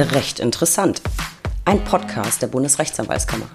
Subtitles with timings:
[0.00, 1.02] Recht interessant.
[1.64, 3.46] Ein Podcast der Bundesrechtsanwaltskammer.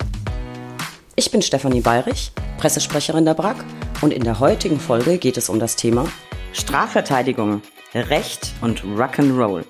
[1.15, 3.63] Ich bin Stefanie Bayrich, Pressesprecherin der BRAG
[4.01, 6.05] und in der heutigen Folge geht es um das Thema
[6.51, 7.61] Strafverteidigung,
[7.95, 9.63] Recht und Rock'n'Roll.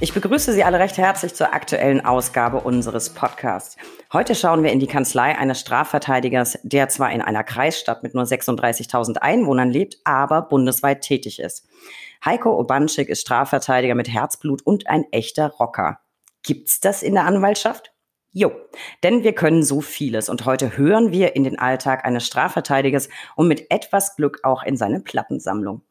[0.00, 3.76] Ich begrüße Sie alle recht herzlich zur aktuellen Ausgabe unseres Podcasts.
[4.12, 8.24] Heute schauen wir in die Kanzlei eines Strafverteidigers, der zwar in einer Kreisstadt mit nur
[8.24, 11.68] 36.000 Einwohnern lebt, aber bundesweit tätig ist.
[12.24, 16.00] Heiko Obanschik ist Strafverteidiger mit Herzblut und ein echter Rocker.
[16.46, 17.92] Gibt's das in der Anwaltschaft?
[18.32, 18.52] Jo,
[19.02, 23.48] denn wir können so vieles und heute hören wir in den Alltag eines Strafverteidigers und
[23.48, 25.82] mit etwas Glück auch in seine Plattensammlung.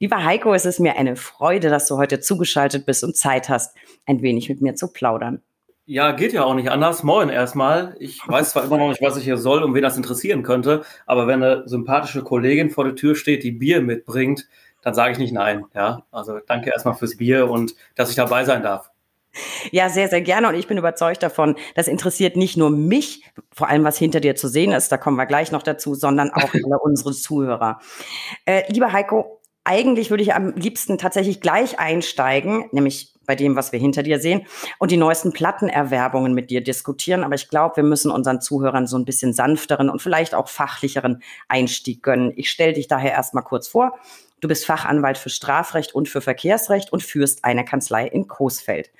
[0.00, 3.76] Lieber Heiko, es ist mir eine Freude, dass du heute zugeschaltet bist und Zeit hast,
[4.04, 5.42] ein wenig mit mir zu plaudern.
[5.86, 7.04] Ja, geht ja auch nicht anders.
[7.04, 7.94] Moin erstmal.
[8.00, 10.82] Ich weiß zwar immer noch nicht, was ich hier soll und wen das interessieren könnte,
[11.06, 14.48] aber wenn eine sympathische Kollegin vor der Tür steht, die Bier mitbringt,
[14.82, 15.66] dann sage ich nicht nein.
[15.74, 18.90] Ja, also danke erstmal fürs Bier und dass ich dabei sein darf.
[19.70, 20.48] Ja, sehr, sehr gerne.
[20.48, 24.36] Und ich bin überzeugt davon, das interessiert nicht nur mich, vor allem was hinter dir
[24.36, 27.80] zu sehen ist, da kommen wir gleich noch dazu, sondern auch alle unsere Zuhörer.
[28.44, 33.70] Äh, lieber Heiko, eigentlich würde ich am liebsten tatsächlich gleich einsteigen, nämlich bei dem, was
[33.70, 34.46] wir hinter dir sehen,
[34.80, 37.22] und die neuesten Plattenerwerbungen mit dir diskutieren.
[37.22, 41.22] Aber ich glaube, wir müssen unseren Zuhörern so ein bisschen sanfteren und vielleicht auch fachlicheren
[41.46, 42.32] Einstieg gönnen.
[42.34, 43.96] Ich stelle dich daher erstmal kurz vor.
[44.40, 48.90] Du bist Fachanwalt für Strafrecht und für Verkehrsrecht und führst eine Kanzlei in Coesfeld.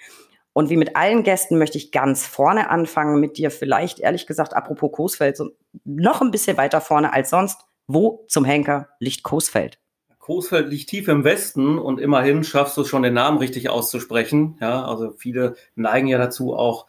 [0.52, 3.50] Und wie mit allen Gästen möchte ich ganz vorne anfangen mit dir.
[3.50, 5.50] Vielleicht, ehrlich gesagt, apropos Coesfeld, so
[5.84, 7.60] noch ein bisschen weiter vorne als sonst.
[7.86, 9.78] Wo zum Henker liegt Coesfeld?
[10.18, 14.58] Coesfeld liegt tief im Westen und immerhin schaffst du es schon, den Namen richtig auszusprechen.
[14.60, 16.86] Ja, also viele neigen ja dazu, auch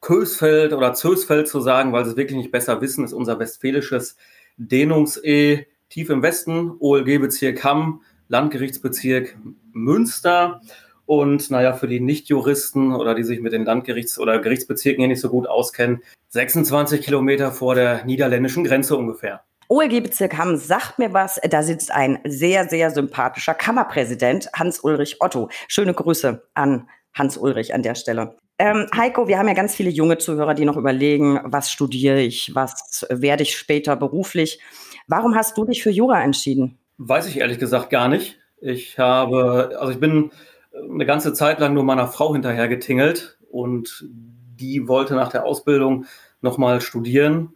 [0.00, 4.16] Kösfeld oder Zösfeld zu sagen, weil sie es wirklich nicht besser wissen, ist unser westfälisches
[4.56, 9.36] Dehnungs-E tief im Westen, OLG-Bezirk Hamm, Landgerichtsbezirk
[9.72, 10.60] Münster.
[11.06, 15.20] Und naja, für die Nichtjuristen oder die sich mit den Landgerichts- oder Gerichtsbezirken hier nicht
[15.20, 19.44] so gut auskennen, 26 Kilometer vor der niederländischen Grenze ungefähr.
[19.68, 21.40] OLG-Bezirk Hamm sagt mir was.
[21.48, 25.48] Da sitzt ein sehr, sehr sympathischer Kammerpräsident, Hans-Ulrich Otto.
[25.68, 28.36] Schöne Grüße an Hans-Ulrich an der Stelle.
[28.58, 32.54] Ähm, Heiko, wir haben ja ganz viele junge Zuhörer, die noch überlegen, was studiere ich,
[32.54, 34.60] was werde ich später beruflich.
[35.08, 36.78] Warum hast du dich für Jura entschieden?
[36.98, 38.38] Weiß ich ehrlich gesagt gar nicht.
[38.60, 40.30] Ich habe, also ich bin
[40.72, 46.06] eine ganze Zeit lang nur meiner Frau hinterher getingelt und die wollte nach der Ausbildung
[46.40, 47.54] nochmal studieren.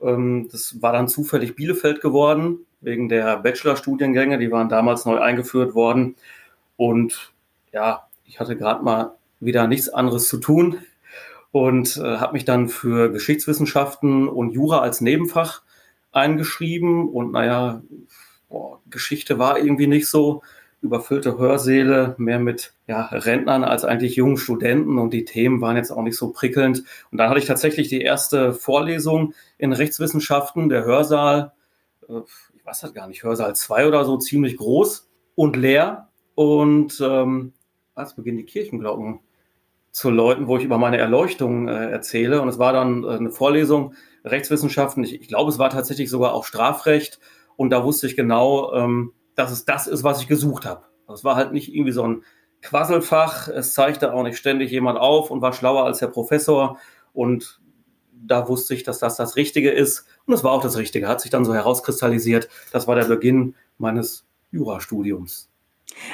[0.00, 5.74] Ähm, das war dann zufällig Bielefeld geworden, wegen der Bachelorstudiengänge, die waren damals neu eingeführt
[5.74, 6.14] worden.
[6.76, 7.32] Und
[7.72, 10.78] ja, ich hatte gerade mal wieder nichts anderes zu tun
[11.52, 15.62] und äh, habe mich dann für Geschichtswissenschaften und Jura als Nebenfach
[16.12, 17.82] eingeschrieben und naja,
[18.48, 20.42] boah, Geschichte war irgendwie nicht so.
[20.82, 25.90] Überfüllte Hörsäle, mehr mit ja, Rentnern als eigentlich jungen Studenten und die Themen waren jetzt
[25.90, 26.84] auch nicht so prickelnd.
[27.10, 31.52] Und dann hatte ich tatsächlich die erste Vorlesung in Rechtswissenschaften, der Hörsaal,
[32.08, 32.20] äh,
[32.54, 36.08] ich weiß das gar nicht, Hörsaal 2 oder so, ziemlich groß und leer.
[36.34, 37.54] Und ähm,
[37.94, 39.20] als beginnen die Kirchenglocken
[39.96, 42.42] zu läuten, wo ich über meine Erleuchtung äh, erzähle.
[42.42, 43.94] Und es war dann äh, eine Vorlesung
[44.26, 45.02] Rechtswissenschaften.
[45.02, 47.18] Ich, ich glaube, es war tatsächlich sogar auch Strafrecht.
[47.56, 50.82] Und da wusste ich genau, ähm, dass es das ist, was ich gesucht habe.
[51.10, 52.24] Es war halt nicht irgendwie so ein
[52.60, 53.48] Quasselfach.
[53.48, 56.78] Es zeigte auch nicht ständig jemand auf und war schlauer als der Professor.
[57.14, 57.62] Und
[58.12, 60.04] da wusste ich, dass das das Richtige ist.
[60.26, 61.08] Und es war auch das Richtige.
[61.08, 62.50] Hat sich dann so herauskristallisiert.
[62.70, 65.48] Das war der Beginn meines Jurastudiums.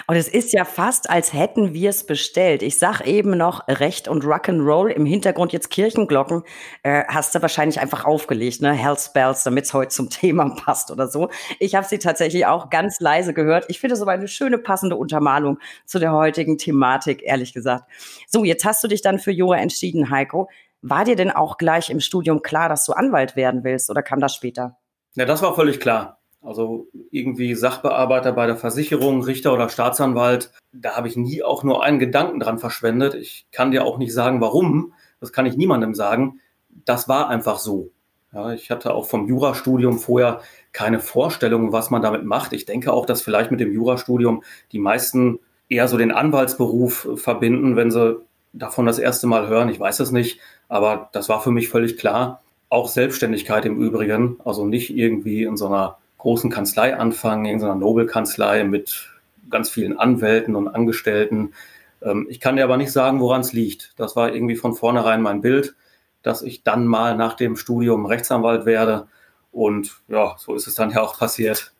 [0.06, 2.62] Und es ist ja fast, als hätten wir es bestellt.
[2.62, 6.42] Ich sag eben noch Recht und Rock'n'Roll, im Hintergrund jetzt Kirchenglocken,
[6.82, 8.72] äh, hast du wahrscheinlich einfach aufgelegt, ne?
[8.72, 11.28] Hell Spells, damit es heute zum Thema passt oder so.
[11.58, 13.66] Ich habe sie tatsächlich auch ganz leise gehört.
[13.68, 17.84] Ich finde es aber eine schöne, passende Untermalung zu der heutigen Thematik, ehrlich gesagt.
[18.28, 20.48] So, jetzt hast du dich dann für Jura entschieden, Heiko.
[20.80, 24.20] War dir denn auch gleich im Studium klar, dass du Anwalt werden willst oder kam
[24.20, 24.78] das später?
[25.14, 26.21] Ja, das war völlig klar.
[26.42, 31.84] Also irgendwie Sachbearbeiter bei der Versicherung, Richter oder Staatsanwalt, da habe ich nie auch nur
[31.84, 33.14] einen Gedanken dran verschwendet.
[33.14, 34.92] Ich kann dir auch nicht sagen, warum.
[35.20, 36.40] Das kann ich niemandem sagen.
[36.84, 37.90] Das war einfach so.
[38.32, 40.40] Ja, ich hatte auch vom Jurastudium vorher
[40.72, 42.54] keine Vorstellung, was man damit macht.
[42.54, 44.42] Ich denke auch, dass vielleicht mit dem Jurastudium
[44.72, 45.38] die meisten
[45.68, 48.20] eher so den Anwaltsberuf verbinden, wenn sie
[48.52, 49.68] davon das erste Mal hören.
[49.68, 52.42] Ich weiß es nicht, aber das war für mich völlig klar.
[52.68, 57.66] Auch Selbstständigkeit im Übrigen, also nicht irgendwie in so einer großen Kanzlei anfangen, in so
[57.66, 59.08] einer Nobelkanzlei mit
[59.50, 61.52] ganz vielen Anwälten und Angestellten.
[62.00, 63.92] Ähm, ich kann dir aber nicht sagen, woran es liegt.
[63.96, 65.74] Das war irgendwie von vornherein mein Bild,
[66.22, 69.08] dass ich dann mal nach dem Studium Rechtsanwalt werde.
[69.50, 71.72] Und ja, so ist es dann ja auch passiert.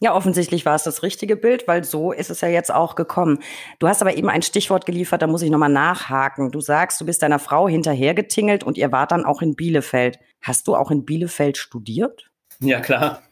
[0.00, 3.38] Ja, offensichtlich war es das richtige Bild, weil so ist es ja jetzt auch gekommen.
[3.78, 6.52] Du hast aber eben ein Stichwort geliefert, da muss ich nochmal nachhaken.
[6.52, 10.20] Du sagst, du bist deiner Frau hinterhergetingelt und ihr wart dann auch in Bielefeld.
[10.42, 12.30] Hast du auch in Bielefeld studiert?
[12.60, 13.22] Ja, klar.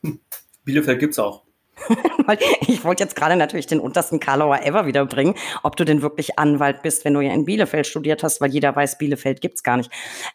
[0.66, 1.44] Bielefeld gibt's auch.
[2.66, 6.82] Ich wollte jetzt gerade natürlich den untersten Karlauer ever wiederbringen, ob du denn wirklich Anwalt
[6.82, 9.92] bist, wenn du ja in Bielefeld studiert hast, weil jeder weiß, Bielefeld gibt's gar nicht.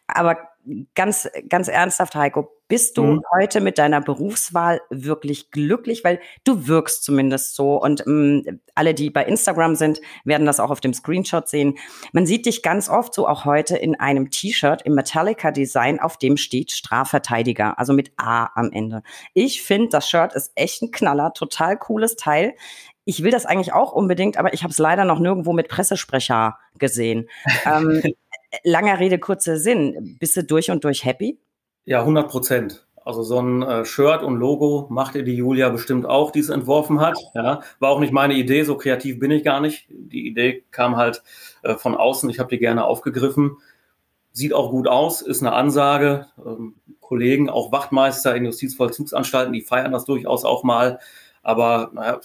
[0.08, 0.38] Aber
[0.96, 3.24] ganz, ganz ernsthaft, Heiko, bist du mhm.
[3.34, 6.06] heute mit deiner Berufswahl wirklich glücklich?
[6.06, 7.76] Weil du wirkst zumindest so.
[7.76, 11.78] Und ähm, alle, die bei Instagram sind, werden das auch auf dem Screenshot sehen.
[12.14, 16.38] Man sieht dich ganz oft, so auch heute, in einem T-Shirt im Metallica-Design, auf dem
[16.38, 19.04] steht Strafverteidiger, also mit A am Ende.
[19.34, 22.54] Ich finde, das Shirt ist echt ein Knaller, total cooles Teil.
[23.04, 26.58] Ich will das eigentlich auch unbedingt, aber ich habe es leider noch nirgendwo mit Pressesprecher
[26.78, 27.28] gesehen.
[27.66, 28.02] ähm,
[28.64, 30.16] langer Rede, kurzer Sinn.
[30.22, 31.38] Bist du durch und durch happy?
[31.86, 32.86] Ja, 100 Prozent.
[33.04, 36.50] Also so ein äh, Shirt und Logo macht ihr die Julia bestimmt auch, die es
[36.50, 37.18] entworfen hat.
[37.34, 39.88] Ja, war auch nicht meine Idee, so kreativ bin ich gar nicht.
[39.90, 41.24] Die Idee kam halt
[41.64, 43.58] äh, von außen, ich habe die gerne aufgegriffen.
[44.34, 46.28] Sieht auch gut aus, ist eine Ansage.
[46.46, 51.00] Ähm, Kollegen, auch Wachtmeister in Justizvollzugsanstalten, die feiern das durchaus auch mal.
[51.42, 52.20] Aber naja,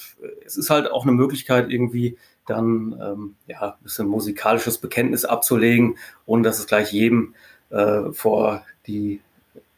[0.44, 5.97] es ist halt auch eine Möglichkeit, irgendwie dann ähm, ja, ein bisschen musikalisches Bekenntnis abzulegen,
[6.26, 7.35] ohne dass es gleich jedem
[7.70, 9.20] äh, vor die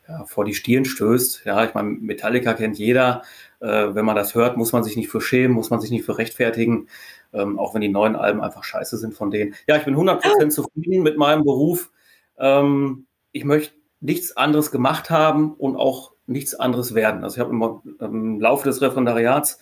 [0.08, 1.42] ja, vor die Stirn stößt.
[1.44, 3.22] Ja, ich meine, Metallica kennt jeder.
[3.60, 6.04] Äh, wenn man das hört, muss man sich nicht für schämen, muss man sich nicht
[6.04, 6.88] für rechtfertigen,
[7.32, 9.54] ähm, auch wenn die neuen Alben einfach scheiße sind von denen.
[9.66, 11.90] Ja, ich bin 100% zufrieden mit meinem Beruf.
[12.38, 17.24] Ähm, ich möchte nichts anderes gemacht haben und auch nichts anderes werden.
[17.24, 19.58] Also ich habe im, im Laufe des Referendariats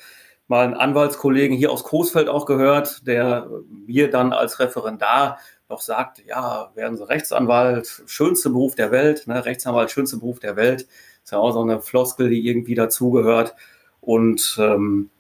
[0.49, 6.23] mal einen Anwaltskollegen hier aus Coesfeld auch gehört, der mir dann als Referendar noch sagt,
[6.27, 9.45] ja, werden Sie Rechtsanwalt, schönste Beruf der Welt, ne?
[9.45, 10.87] Rechtsanwalt, schönste Beruf der Welt.
[11.25, 13.55] Ist ja auch so eine Floskel, die irgendwie dazugehört.
[14.01, 15.11] Und ähm,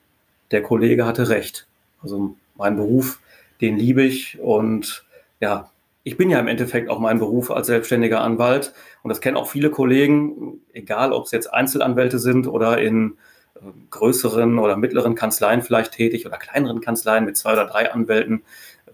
[0.53, 1.67] der Kollege hatte recht.
[2.03, 3.21] Also mein Beruf,
[3.61, 4.39] den liebe ich.
[4.41, 5.05] Und
[5.41, 5.71] ja,
[6.05, 8.73] ich bin ja im Endeffekt auch mein Beruf als selbstständiger Anwalt.
[9.03, 13.17] Und das kennen auch viele Kollegen, egal ob es jetzt Einzelanwälte sind oder in
[13.57, 13.59] äh,
[13.91, 18.45] größeren oder mittleren Kanzleien vielleicht tätig oder kleineren Kanzleien mit zwei oder drei Anwälten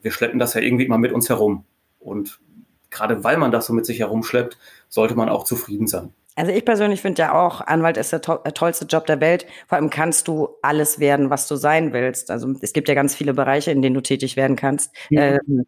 [0.02, 1.64] wir schleppen das ja irgendwie immer mit uns herum.
[1.99, 2.40] Und
[2.90, 4.58] gerade weil man das so mit sich herumschleppt,
[4.88, 6.12] sollte man auch zufrieden sein.
[6.34, 9.46] Also ich persönlich finde ja auch, Anwalt ist der, to der, tollste Job der Welt.
[9.66, 12.31] Vor allem kannst du alles werden, was du sein willst.
[12.31, 14.94] Also es gibt ja ganz viele Bereiche, in denen du tätig werden kannst.
[15.10, 15.19] Mhm.
[15.19, 15.66] Ähm,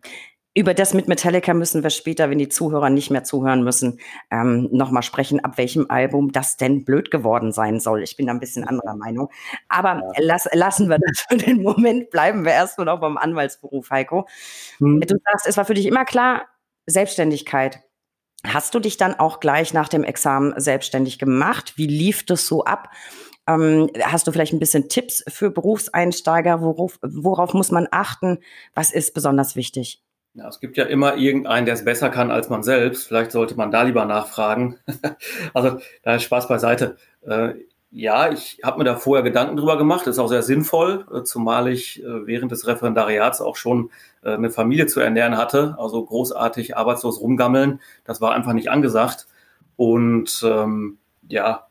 [0.55, 3.99] über das mit Metallica müssen wir später, wenn die Zuhörer nicht mehr zuhören müssen,
[4.31, 8.03] ähm, nochmal sprechen, ab welchem Album das denn blöd geworden sein soll.
[8.05, 9.31] Ich bin da ein bisschen anderer Meinung.
[9.69, 10.13] Aber ja.
[10.19, 12.11] lass, lassen wir das für den Moment.
[12.11, 14.29] Bleiben wir erstmal noch beim Anwaltsberuf, Heiko.
[14.79, 15.01] Hm.
[15.01, 16.47] Du sagst, es war für dich immer klar,
[16.87, 17.81] Selbstständigkeit.
[18.47, 21.75] Hast du dich dann auch gleich nach dem Examen selbstständig gemacht?
[21.77, 22.91] Wie lief das so ab?
[23.49, 26.61] Ähm, hast du vielleicht ein bisschen Tipps für Berufseinsteiger?
[26.61, 28.39] Worauf, worauf muss man achten?
[28.75, 30.04] Was ist besonders wichtig?
[30.37, 33.07] Ja, es gibt ja immer irgendeinen, der es besser kann als man selbst.
[33.07, 34.79] Vielleicht sollte man da lieber nachfragen.
[35.55, 36.97] also da ist Spaß beiseite.
[37.23, 37.55] Äh,
[37.93, 40.09] ja, ich habe mir da vorher Gedanken drüber gemacht.
[40.09, 43.91] Ist auch sehr sinnvoll, äh, zumal ich äh, während des Referendariats auch schon
[44.25, 45.77] äh, eine Familie zu ernähren hatte.
[45.79, 49.29] Also großartig arbeitslos rumgammeln, das war einfach nicht angesagt.
[49.77, 50.99] Und ähm,
[51.29, 51.69] ja,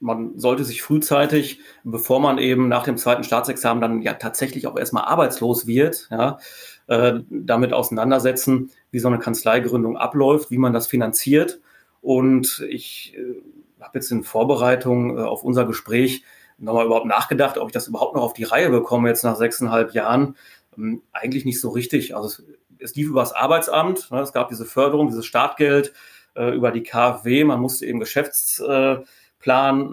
[0.00, 4.76] man sollte sich frühzeitig, bevor man eben nach dem zweiten Staatsexamen dann ja tatsächlich auch
[4.76, 6.38] erstmal arbeitslos wird, ja,
[6.88, 11.60] äh, damit auseinandersetzen, wie so eine Kanzleigründung abläuft, wie man das finanziert.
[12.00, 13.42] Und ich äh,
[13.80, 16.22] habe jetzt in Vorbereitung äh, auf unser Gespräch
[16.58, 19.92] nochmal überhaupt nachgedacht, ob ich das überhaupt noch auf die Reihe bekomme jetzt nach sechseinhalb
[19.92, 20.36] Jahren.
[20.76, 22.14] Ähm, eigentlich nicht so richtig.
[22.14, 22.44] Also es,
[22.78, 25.92] es lief über das Arbeitsamt, ne, es gab diese Förderung, dieses Startgeld
[26.34, 29.06] äh, über die KfW, man musste eben Geschäftsplan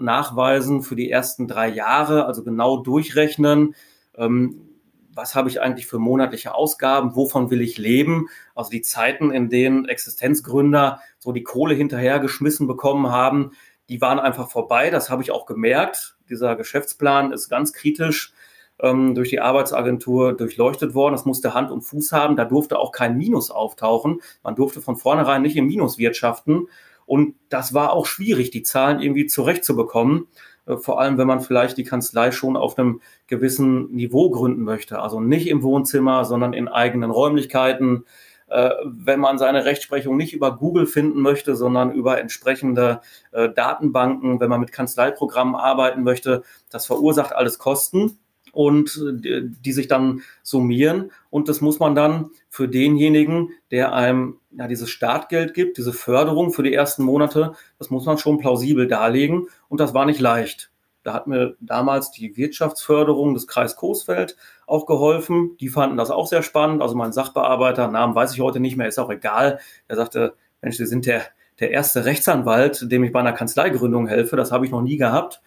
[0.04, 3.74] nachweisen für die ersten drei Jahre, also genau durchrechnen.
[4.16, 4.73] Ähm,
[5.14, 8.28] was habe ich eigentlich für monatliche Ausgaben, wovon will ich leben.
[8.54, 13.52] Also die Zeiten, in denen Existenzgründer so die Kohle hinterhergeschmissen bekommen haben,
[13.88, 14.90] die waren einfach vorbei.
[14.90, 16.16] Das habe ich auch gemerkt.
[16.28, 18.32] Dieser Geschäftsplan ist ganz kritisch
[18.80, 21.12] ähm, durch die Arbeitsagentur durchleuchtet worden.
[21.12, 22.36] Das musste Hand und Fuß haben.
[22.36, 24.20] Da durfte auch kein Minus auftauchen.
[24.42, 26.68] Man durfte von vornherein nicht im Minus wirtschaften.
[27.06, 30.28] Und das war auch schwierig, die Zahlen irgendwie zurechtzubekommen.
[30.66, 35.00] Äh, vor allem wenn man vielleicht die Kanzlei schon auf einem gewissen Niveau gründen möchte.
[35.00, 38.04] Also nicht im Wohnzimmer, sondern in eigenen Räumlichkeiten.
[38.48, 43.00] Äh, wenn man seine Rechtsprechung nicht über Google finden möchte, sondern über entsprechende
[43.32, 48.18] äh, Datenbanken, wenn man mit Kanzleiprogrammen arbeiten möchte, das verursacht alles Kosten
[48.54, 51.10] und die, die sich dann summieren.
[51.30, 56.52] Und das muss man dann für denjenigen, der einem ja, dieses Startgeld gibt, diese Förderung
[56.52, 59.48] für die ersten Monate, das muss man schon plausibel darlegen.
[59.68, 60.70] Und das war nicht leicht.
[61.02, 65.56] Da hat mir damals die Wirtschaftsförderung des Kreis Coesfeld auch geholfen.
[65.60, 66.80] Die fanden das auch sehr spannend.
[66.80, 69.60] Also mein Sachbearbeiter, Namen weiß ich heute nicht mehr, ist auch egal.
[69.86, 71.22] Er sagte, Mensch, Sie sind der,
[71.60, 74.36] der erste Rechtsanwalt, dem ich bei einer Kanzleigründung helfe.
[74.36, 75.42] Das habe ich noch nie gehabt.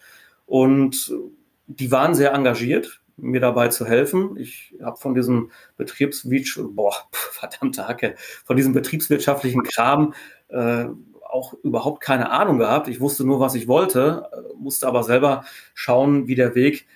[0.46, 1.12] Und
[1.68, 4.36] die waren sehr engagiert, mir dabei zu helfen.
[4.38, 10.14] Ich habe von diesem Betriebswirtschaft, boah, verdammte Hacke, von diesem betriebswirtschaftlichen Kram
[10.48, 10.86] äh,
[11.28, 12.88] auch überhaupt keine Ahnung gehabt.
[12.88, 15.44] Ich wusste nur, was ich wollte, äh, musste aber selber
[15.74, 16.86] schauen, wie der Weg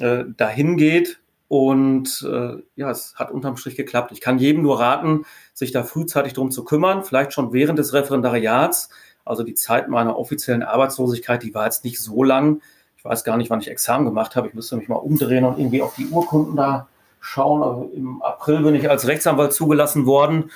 [0.00, 1.20] äh, dahin geht.
[1.48, 4.10] Und äh, ja, es hat unterm Strich geklappt.
[4.12, 7.92] Ich kann jedem nur raten, sich da frühzeitig drum zu kümmern, vielleicht schon während des
[7.92, 8.88] Referendariats.
[9.24, 12.62] Also die Zeit meiner offiziellen Arbeitslosigkeit, die war jetzt nicht so lang.
[13.06, 14.48] Weiß gar nicht, wann ich Examen gemacht habe.
[14.48, 16.88] Ich müsste mich mal umdrehen und irgendwie auf die Urkunden da
[17.20, 17.62] schauen.
[17.62, 20.50] Also im April bin ich als Rechtsanwalt zugelassen worden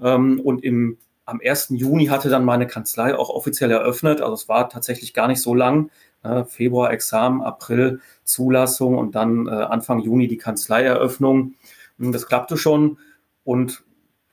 [0.00, 1.68] ähm, und im am 1.
[1.70, 4.20] Juni hatte dann meine Kanzlei auch offiziell eröffnet.
[4.20, 5.90] Also es war tatsächlich gar nicht so lang.
[6.22, 11.54] Äh, Februar Examen, April Zulassung und dann äh, Anfang Juni die Kanzleieröffnung.
[11.98, 12.98] Hm, das klappte schon.
[13.44, 13.84] Und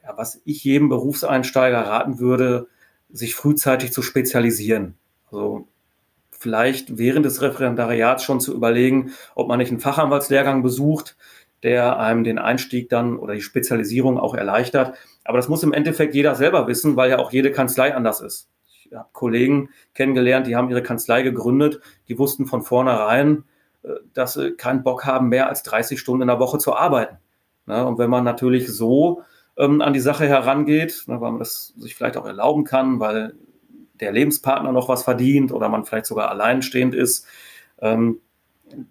[0.04, 2.68] ja, was ich jedem Berufseinsteiger raten würde,
[3.12, 4.96] sich frühzeitig zu spezialisieren.
[5.32, 5.68] Also
[6.40, 11.18] vielleicht während des Referendariats schon zu überlegen, ob man nicht einen Fachanwaltslehrgang besucht,
[11.64, 14.98] der einem den Einstieg dann oder die Spezialisierung auch erleichtert.
[15.26, 18.50] Aber das muss im Endeffekt jeder selber wissen, weil ja auch jede Kanzlei anders ist.
[18.66, 23.44] Ich habe Kollegen kennengelernt, die haben ihre Kanzlei gegründet, die wussten von vornherein,
[23.84, 27.18] äh, dass sie keinen Bock haben, mehr als 30 Stunden in der Woche zu arbeiten.
[27.66, 29.22] Und wenn man natürlich so
[29.56, 33.36] ähm, an die Sache herangeht, weil man das sich vielleicht auch erlauben kann, weil
[34.00, 37.26] der Lebenspartner noch was verdient oder man vielleicht sogar alleinstehend ist,
[37.82, 38.20] ähm,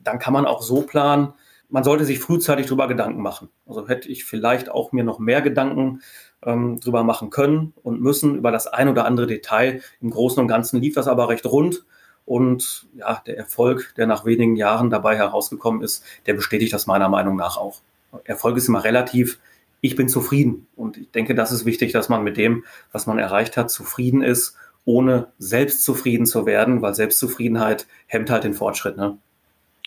[0.02, 1.32] dann kann man auch so planen,
[1.68, 3.50] man sollte sich frühzeitig darüber Gedanken machen.
[3.66, 6.00] Also hätte ich vielleicht auch mir noch mehr Gedanken
[6.42, 9.82] ähm, drüber machen können und müssen über das ein oder andere Detail.
[10.00, 11.84] Im Großen und Ganzen lief das aber recht rund.
[12.24, 17.08] Und ja, der Erfolg, der nach wenigen Jahren dabei herausgekommen ist, der bestätigt das meiner
[17.08, 17.80] Meinung nach auch.
[18.24, 19.38] Erfolg ist immer relativ.
[19.80, 20.66] Ich bin zufrieden.
[20.76, 24.22] Und ich denke, das ist wichtig, dass man mit dem, was man erreicht hat, zufrieden
[24.22, 24.56] ist,
[24.88, 28.96] ohne selbst zufrieden zu werden, weil Selbstzufriedenheit hemmt halt den Fortschritt.
[28.96, 29.18] Ne?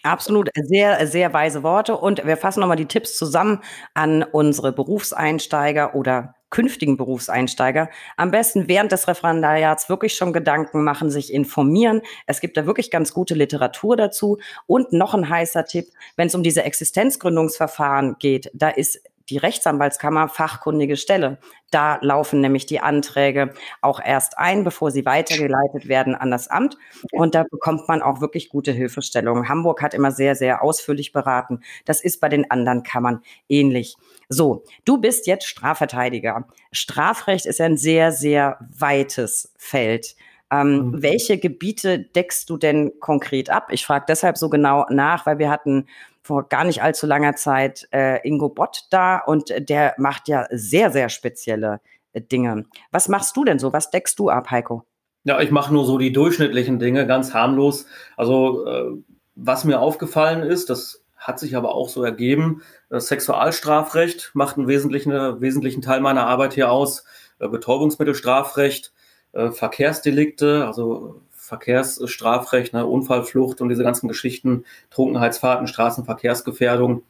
[0.04, 1.98] Absolut, sehr, sehr weise Worte.
[1.98, 3.62] Und wir fassen nochmal die Tipps zusammen
[3.96, 7.90] an unsere Berufseinsteiger oder künftigen Berufseinsteiger.
[8.16, 12.02] Am besten während des Referendariats wirklich schon Gedanken machen, sich informieren.
[12.28, 14.38] Es gibt da wirklich ganz gute Literatur dazu.
[14.68, 20.28] Und noch ein heißer Tipp, wenn es um diese Existenzgründungsverfahren geht, da ist die Rechtsanwaltskammer
[20.28, 21.40] fachkundige Stelle.
[21.72, 26.78] Da laufen nämlich die Anträge auch erst ein, bevor sie weitergeleitet werden an das Amt.
[27.12, 29.48] Und da bekommt man auch wirklich gute Hilfestellungen.
[29.48, 31.62] Hamburg hat immer sehr, sehr ausführlich beraten.
[31.86, 33.96] Das ist bei den anderen Kammern ähnlich.
[34.28, 36.46] So, du bist jetzt Strafverteidiger.
[36.72, 40.16] Strafrecht ist ein sehr, sehr weites Feld.
[40.52, 41.02] Ähm, mhm.
[41.02, 43.70] Welche Gebiete deckst du denn konkret ab?
[43.72, 45.88] Ich frage deshalb so genau nach, weil wir hatten
[46.22, 50.92] vor gar nicht allzu langer Zeit äh, Ingo Bott da und der macht ja sehr,
[50.92, 51.80] sehr spezielle
[52.14, 52.66] äh, Dinge.
[52.92, 53.74] Was machst du denn so?
[53.74, 54.84] Was deckst du ab, Heiko?
[55.24, 57.86] Ja, ich mache nur so die durchschnittlichen Dinge, ganz harmlos.
[58.18, 58.92] Also äh,
[59.36, 64.68] was mir aufgefallen ist, das hat sich aber auch so ergeben, das Sexualstrafrecht macht einen
[64.68, 67.06] wesentlichen, wesentlichen Teil meiner Arbeit hier aus,
[67.40, 68.92] äh, Betäubungsmittelstrafrecht,
[69.34, 77.04] äh, Verkehrsdelikte, also Verkehrsstrafrecht, ne, Unfallflucht und diese ganzen Geschichten, Trunkenheitsfahrten, Straßenverkehrsgefährdung.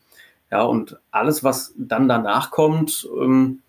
[0.50, 3.62] Ja, und alles, was dann danach kommt, ähm,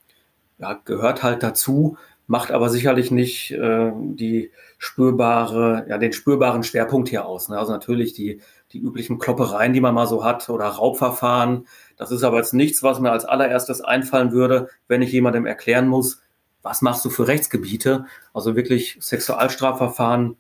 [0.59, 7.09] ja, gehört halt dazu, macht aber sicherlich nicht äh, die spürbare, ja, den spürbaren Schwerpunkt
[7.09, 7.49] hier aus.
[7.49, 7.59] Ne?
[7.59, 8.41] Also natürlich die,
[8.73, 11.67] die üblichen Kloppereien, die man mal so hat oder Raubverfahren.
[11.97, 15.89] Das ist aber jetzt nichts, was mir als allererstes einfallen würde, wenn ich jemandem erklären
[15.89, 16.23] muss,
[16.63, 18.07] was machst du für Rechtsgebiete?
[18.33, 20.37] Also wirklich Sexualstrafverfahren,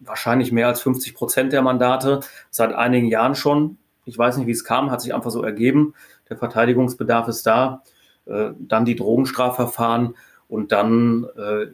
[0.00, 3.78] wahrscheinlich mehr als 50 Prozent der Mandate seit einigen Jahren schon.
[4.04, 5.94] Ich weiß nicht, wie es kam, hat sich einfach so ergeben.
[6.28, 7.82] Der Verteidigungsbedarf ist da.
[8.26, 10.16] Äh, dann die Drogenstrafverfahren
[10.48, 11.66] und dann äh,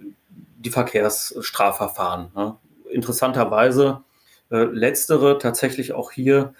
[0.58, 2.32] die Verkehrsstrafverfahren.
[2.34, 2.56] Ne?
[2.90, 4.02] Interessanterweise
[4.50, 6.54] äh, letztere tatsächlich auch hier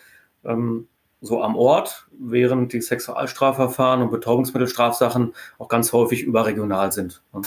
[0.45, 0.87] ähm,
[1.21, 7.23] so am Ort, während die Sexualstrafverfahren und Betäubungsmittelstrafsachen auch ganz häufig überregional sind.
[7.33, 7.43] Ne?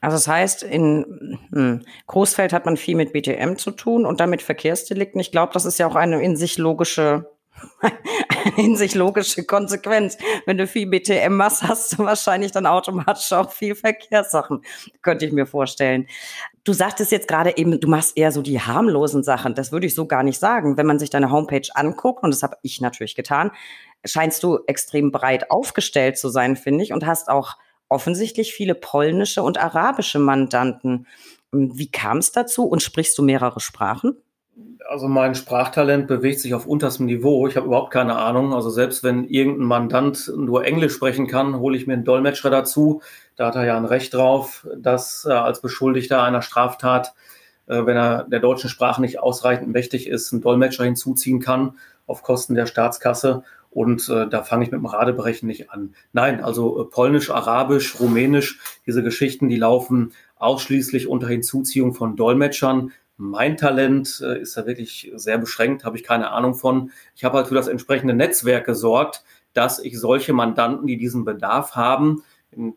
[0.00, 4.42] Also das heißt, in hm, Großfeld hat man viel mit BTM zu tun und damit
[4.42, 5.20] Verkehrsdelikten.
[5.20, 7.28] Ich glaube, das ist ja auch eine in sich logische,
[8.56, 10.16] in sich logische Konsequenz.
[10.46, 14.62] Wenn du viel BTM machst, hast du wahrscheinlich dann automatisch auch viel Verkehrssachen,
[15.02, 16.06] könnte ich mir vorstellen.
[16.64, 19.54] Du sagtest jetzt gerade eben, du machst eher so die harmlosen Sachen.
[19.54, 20.76] Das würde ich so gar nicht sagen.
[20.76, 23.50] Wenn man sich deine Homepage anguckt, und das habe ich natürlich getan,
[24.04, 27.56] scheinst du extrem breit aufgestellt zu sein, finde ich, und hast auch
[27.88, 31.06] offensichtlich viele polnische und arabische Mandanten.
[31.52, 34.16] Wie kam es dazu und sprichst du mehrere Sprachen?
[34.88, 37.46] Also mein Sprachtalent bewegt sich auf unterstem Niveau.
[37.46, 38.54] Ich habe überhaupt keine Ahnung.
[38.54, 43.02] Also selbst wenn irgendein Mandant nur Englisch sprechen kann, hole ich mir einen Dolmetscher dazu.
[43.36, 47.14] Da hat er ja ein Recht drauf, dass er als Beschuldigter einer Straftat,
[47.66, 52.22] äh, wenn er der deutschen Sprache nicht ausreichend mächtig ist, einen Dolmetscher hinzuziehen kann auf
[52.22, 53.44] Kosten der Staatskasse.
[53.70, 55.94] Und äh, da fange ich mit dem Radebrechen nicht an.
[56.12, 62.92] Nein, also äh, Polnisch, Arabisch, Rumänisch, diese Geschichten, die laufen ausschließlich unter Hinzuziehung von Dolmetschern.
[63.20, 66.92] Mein Talent äh, ist da wirklich sehr beschränkt, habe ich keine Ahnung von.
[67.16, 71.74] Ich habe halt für das entsprechende Netzwerk gesorgt, dass ich solche Mandanten, die diesen Bedarf
[71.74, 72.22] haben,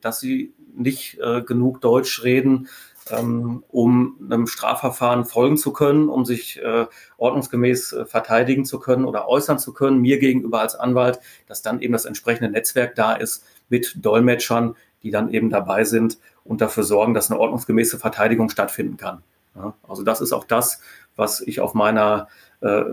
[0.02, 2.68] dass sie nicht äh, genug Deutsch reden,
[3.12, 9.06] ähm, um einem Strafverfahren folgen zu können, um sich äh, ordnungsgemäß äh, verteidigen zu können
[9.06, 13.14] oder äußern zu können, mir gegenüber als Anwalt, dass dann eben das entsprechende Netzwerk da
[13.14, 18.50] ist mit Dolmetschern, die dann eben dabei sind und dafür sorgen, dass eine ordnungsgemäße Verteidigung
[18.50, 19.24] stattfinden kann.
[19.56, 20.82] Ja, also das ist auch das,
[21.16, 22.28] was ich auf meiner
[22.62, 22.84] äh,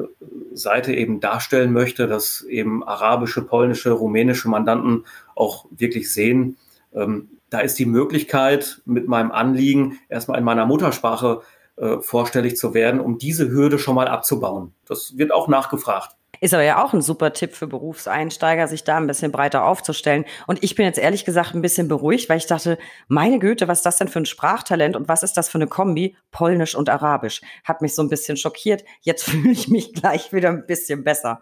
[0.53, 6.57] Seite eben darstellen möchte, dass eben arabische, polnische, rumänische Mandanten auch wirklich sehen,
[6.93, 11.43] ähm, da ist die Möglichkeit, mit meinem Anliegen erstmal in meiner Muttersprache
[11.77, 14.75] äh, vorstellig zu werden, um diese Hürde schon mal abzubauen.
[14.85, 16.18] Das wird auch nachgefragt.
[16.41, 20.25] Ist aber ja auch ein super Tipp für Berufseinsteiger, sich da ein bisschen breiter aufzustellen.
[20.47, 22.79] Und ich bin jetzt ehrlich gesagt ein bisschen beruhigt, weil ich dachte,
[23.09, 25.67] meine Güte, was ist das denn für ein Sprachtalent und was ist das für eine
[25.67, 26.17] Kombi?
[26.31, 27.41] Polnisch und Arabisch.
[27.65, 28.85] Hat mich so ein bisschen schockiert.
[29.01, 31.41] Jetzt fühle ich mich gleich wieder ein bisschen besser.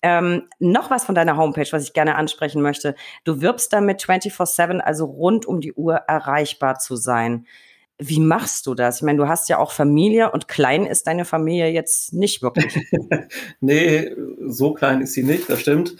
[0.00, 2.94] Ähm, noch was von deiner Homepage, was ich gerne ansprechen möchte.
[3.24, 7.46] Du wirbst damit 24-7, also rund um die Uhr erreichbar zu sein.
[7.98, 8.96] Wie machst du das?
[8.98, 12.78] Ich meine, du hast ja auch Familie und klein ist deine Familie jetzt nicht wirklich.
[13.60, 14.14] nee,
[14.46, 15.96] so klein ist sie nicht, das stimmt.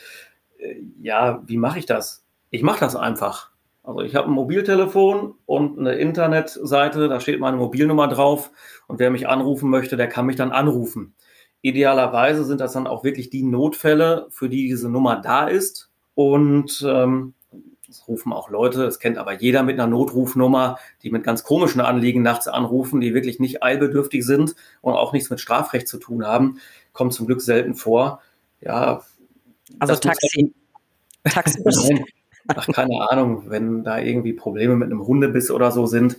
[1.00, 2.24] Ja, wie mache ich das?
[2.50, 3.50] Ich mache das einfach.
[3.82, 8.50] Also ich habe ein Mobiltelefon und eine Internetseite, da steht meine Mobilnummer drauf
[8.86, 11.14] und wer mich anrufen möchte, der kann mich dann anrufen.
[11.62, 15.90] Idealerweise sind das dann auch wirklich die Notfälle, für die diese Nummer da ist.
[16.14, 17.34] Und ähm,
[17.88, 21.80] es rufen auch Leute, es kennt aber jeder mit einer Notrufnummer, die mit ganz komischen
[21.80, 26.26] Anliegen nachts anrufen, die wirklich nicht eilbedürftig sind und auch nichts mit Strafrecht zu tun
[26.26, 26.58] haben.
[26.92, 28.20] Kommt zum Glück selten vor.
[28.60, 29.02] Ja.
[29.78, 30.52] Also Taxi.
[31.24, 31.62] Taxi.
[32.48, 36.16] Ach, keine Ahnung, wenn da irgendwie Probleme mit einem Hundebiss oder so sind.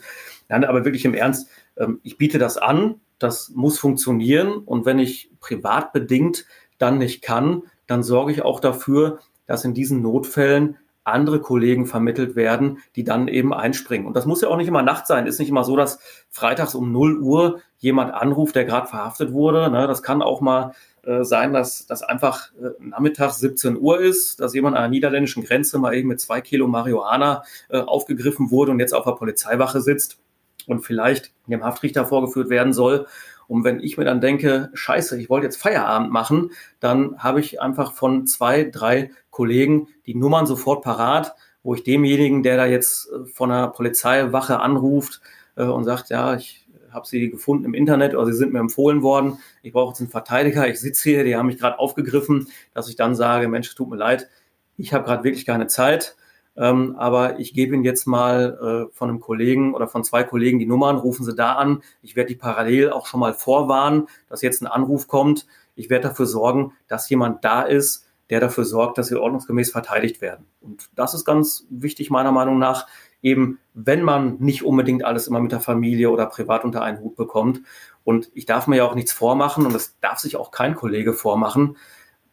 [0.47, 4.59] Nein, aber wirklich im Ernst, ähm, ich biete das an, das muss funktionieren.
[4.59, 6.45] Und wenn ich privat bedingt
[6.77, 10.77] dann nicht kann, dann sorge ich auch dafür, dass in diesen Notfällen
[11.11, 14.07] andere Kollegen vermittelt werden, die dann eben einspringen.
[14.07, 15.27] Und das muss ja auch nicht immer Nacht sein.
[15.27, 19.69] Ist nicht immer so, dass freitags um 0 Uhr jemand anruft, der gerade verhaftet wurde.
[19.69, 19.87] Ne?
[19.87, 24.53] Das kann auch mal äh, sein, dass das einfach äh, nachmittags 17 Uhr ist, dass
[24.53, 28.79] jemand an der niederländischen Grenze mal eben mit zwei Kilo Marihuana äh, aufgegriffen wurde und
[28.79, 30.19] jetzt auf der Polizeiwache sitzt
[30.67, 33.07] und vielleicht dem Haftrichter vorgeführt werden soll.
[33.47, 37.59] Und wenn ich mir dann denke, scheiße, ich wollte jetzt Feierabend machen, dann habe ich
[37.59, 43.09] einfach von zwei, drei Kollegen die Nummern sofort parat, wo ich demjenigen, der da jetzt
[43.09, 45.21] äh, von der Polizeiwache anruft
[45.55, 49.01] äh, und sagt, ja, ich habe sie gefunden im Internet oder sie sind mir empfohlen
[49.01, 52.89] worden, ich brauche jetzt einen Verteidiger, ich sitze hier, die haben mich gerade aufgegriffen, dass
[52.89, 54.27] ich dann sage, Mensch, tut mir leid,
[54.75, 56.17] ich habe gerade wirklich keine Zeit,
[56.57, 60.59] ähm, aber ich gebe Ihnen jetzt mal äh, von einem Kollegen oder von zwei Kollegen
[60.59, 61.83] die Nummern, rufen Sie da an.
[62.01, 65.47] Ich werde die parallel auch schon mal vorwarnen, dass jetzt ein Anruf kommt.
[65.75, 70.21] Ich werde dafür sorgen, dass jemand da ist, der dafür sorgt, dass sie ordnungsgemäß verteidigt
[70.21, 70.45] werden.
[70.61, 72.87] Und das ist ganz wichtig meiner Meinung nach,
[73.21, 77.15] eben wenn man nicht unbedingt alles immer mit der Familie oder privat unter einen Hut
[77.15, 77.61] bekommt.
[78.03, 81.13] Und ich darf mir ja auch nichts vormachen und das darf sich auch kein Kollege
[81.13, 81.77] vormachen.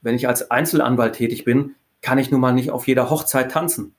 [0.02, 3.94] Wenn ich als Einzelanwalt tätig bin, kann ich nun mal nicht auf jeder Hochzeit tanzen.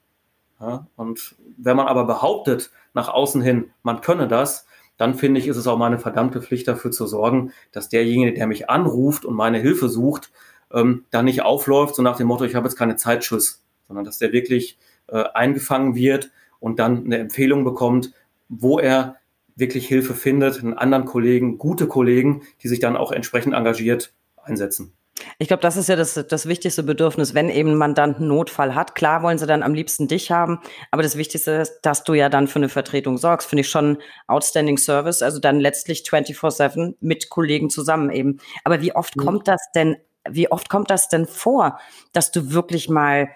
[0.60, 4.66] Ja, und wenn man aber behauptet nach außen hin, man könne das,
[4.98, 8.48] dann finde ich, ist es auch meine verdammte Pflicht dafür zu sorgen, dass derjenige, der
[8.48, 10.32] mich anruft und meine Hilfe sucht,
[10.74, 14.18] ähm, dann nicht aufläuft, so nach dem Motto, ich habe jetzt keine Zeitschuss, sondern dass
[14.18, 14.78] der wirklich
[15.08, 18.14] äh, eingefangen wird und dann eine Empfehlung bekommt,
[18.50, 19.18] wo er
[19.56, 24.94] wirklich Hilfe findet, einen anderen Kollegen, gute Kollegen, die sich dann auch entsprechend engagiert einsetzen.
[25.40, 28.76] Ich glaube, das ist ja das, das wichtigste Bedürfnis, wenn eben ein Mandant einen Notfall
[28.76, 28.96] hat.
[28.96, 30.60] Klar wollen sie dann am liebsten dich haben,
[30.92, 33.50] aber das Wichtigste ist, dass du ja dann für eine Vertretung sorgst.
[33.50, 35.22] Finde ich schon outstanding Service.
[35.22, 38.40] Also dann letztlich 24-7 mit Kollegen zusammen eben.
[38.64, 39.22] Aber wie oft mhm.
[39.22, 39.98] kommt das denn,
[40.32, 41.80] wie oft kommt das denn vor,
[42.14, 43.30] dass du wirklich mal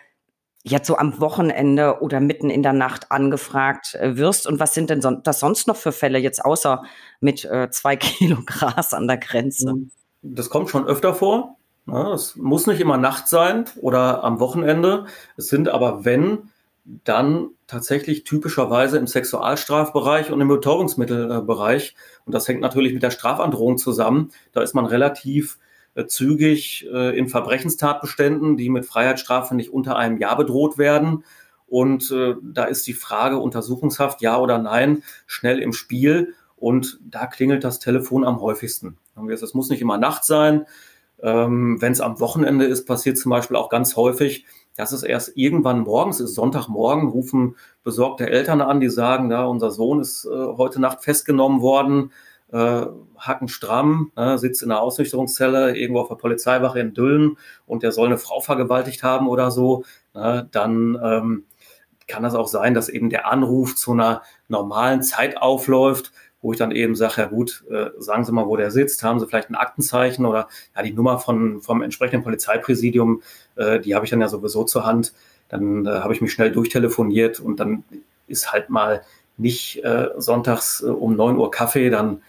[0.63, 4.47] jetzt so am Wochenende oder mitten in der Nacht angefragt äh, wirst.
[4.47, 6.83] Und was sind denn son das sonst noch für Fälle jetzt außer
[7.19, 9.73] mit äh, zwei Kilo Gras an der Grenze?
[10.21, 11.57] Das kommt schon öfter vor.
[11.87, 15.05] Ja, es muss nicht immer Nacht sein oder am Wochenende.
[15.35, 16.51] Es sind aber, wenn
[16.83, 21.95] dann tatsächlich typischerweise im Sexualstrafbereich und im Betäubungsmittelbereich.
[22.25, 24.31] Und das hängt natürlich mit der Strafandrohung zusammen.
[24.51, 25.57] Da ist man relativ
[26.07, 31.23] zügig äh, in Verbrechenstatbeständen, die mit Freiheitsstrafe nicht unter einem Jahr bedroht werden.
[31.67, 36.33] Und äh, da ist die Frage Untersuchungshaft, ja oder nein, schnell im Spiel.
[36.57, 38.97] Und da klingelt das Telefon am häufigsten.
[39.29, 40.65] Es muss nicht immer Nacht sein.
[41.21, 45.35] Ähm, Wenn es am Wochenende ist, passiert zum Beispiel auch ganz häufig, dass es erst
[45.35, 50.29] irgendwann morgens ist, Sonntagmorgen, rufen besorgte Eltern an, die sagen, da unser Sohn ist äh,
[50.29, 52.11] heute Nacht festgenommen worden,
[52.51, 52.85] äh,
[53.17, 58.07] hackenstramm, äh, sitzt in der Ausnüchterungszelle irgendwo auf der Polizeiwache in Düllen und der soll
[58.07, 59.83] eine Frau vergewaltigt haben oder so,
[60.13, 61.43] äh, dann ähm,
[62.07, 66.11] kann das auch sein, dass eben der Anruf zu einer normalen Zeit aufläuft,
[66.41, 69.19] wo ich dann eben sage, ja gut, äh, sagen Sie mal, wo der sitzt, haben
[69.19, 73.21] Sie vielleicht ein Aktenzeichen oder ja, die Nummer von, vom entsprechenden Polizeipräsidium,
[73.55, 75.13] äh, die habe ich dann ja sowieso zur Hand.
[75.49, 77.83] Dann äh, habe ich mich schnell durchtelefoniert und dann
[78.27, 79.03] ist halt mal
[79.37, 82.21] nicht äh, sonntags äh, um 9 Uhr Kaffee, dann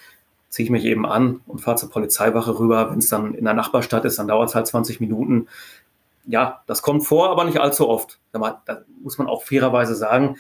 [0.53, 2.91] ziehe ich mich eben an und fahre zur Polizeiwache rüber.
[2.91, 5.49] Wenn es dann in der Nachbarstadt ist, dann dauert es halt 20 Minuten.
[6.27, 8.21] Ja, das kommt vor, aber nicht allzu oft.
[8.33, 8.59] Da
[9.03, 10.37] muss man auch fairerweise sagen,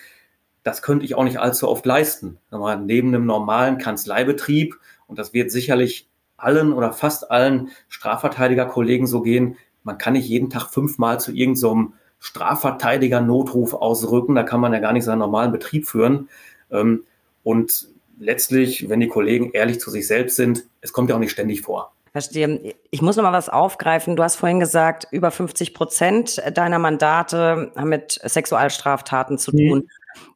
[0.65, 2.37] das könnte ich auch nicht allzu oft leisten.
[2.51, 9.57] Neben einem normalen Kanzleibetrieb, und das wird sicherlich allen oder fast allen Strafverteidigerkollegen so gehen,
[9.83, 14.79] man kann nicht jeden Tag fünfmal zu irgendeinem so Strafverteidiger-Notruf ausrücken, da kann man ja
[14.79, 16.29] gar nicht seinen normalen Betrieb führen.
[16.71, 17.05] Ähm,
[17.43, 17.89] und
[18.23, 21.63] letztlich, wenn die Kollegen ehrlich zu sich selbst sind, es kommt ja auch nicht ständig
[21.63, 21.93] vor.
[22.13, 22.75] Verstehe.
[22.91, 24.17] Ich muss noch mal was aufgreifen.
[24.17, 29.79] Du hast vorhin gesagt, über 50 Prozent deiner Mandate haben mit Sexualstraftaten zu tun.
[29.79, 29.89] Mhm.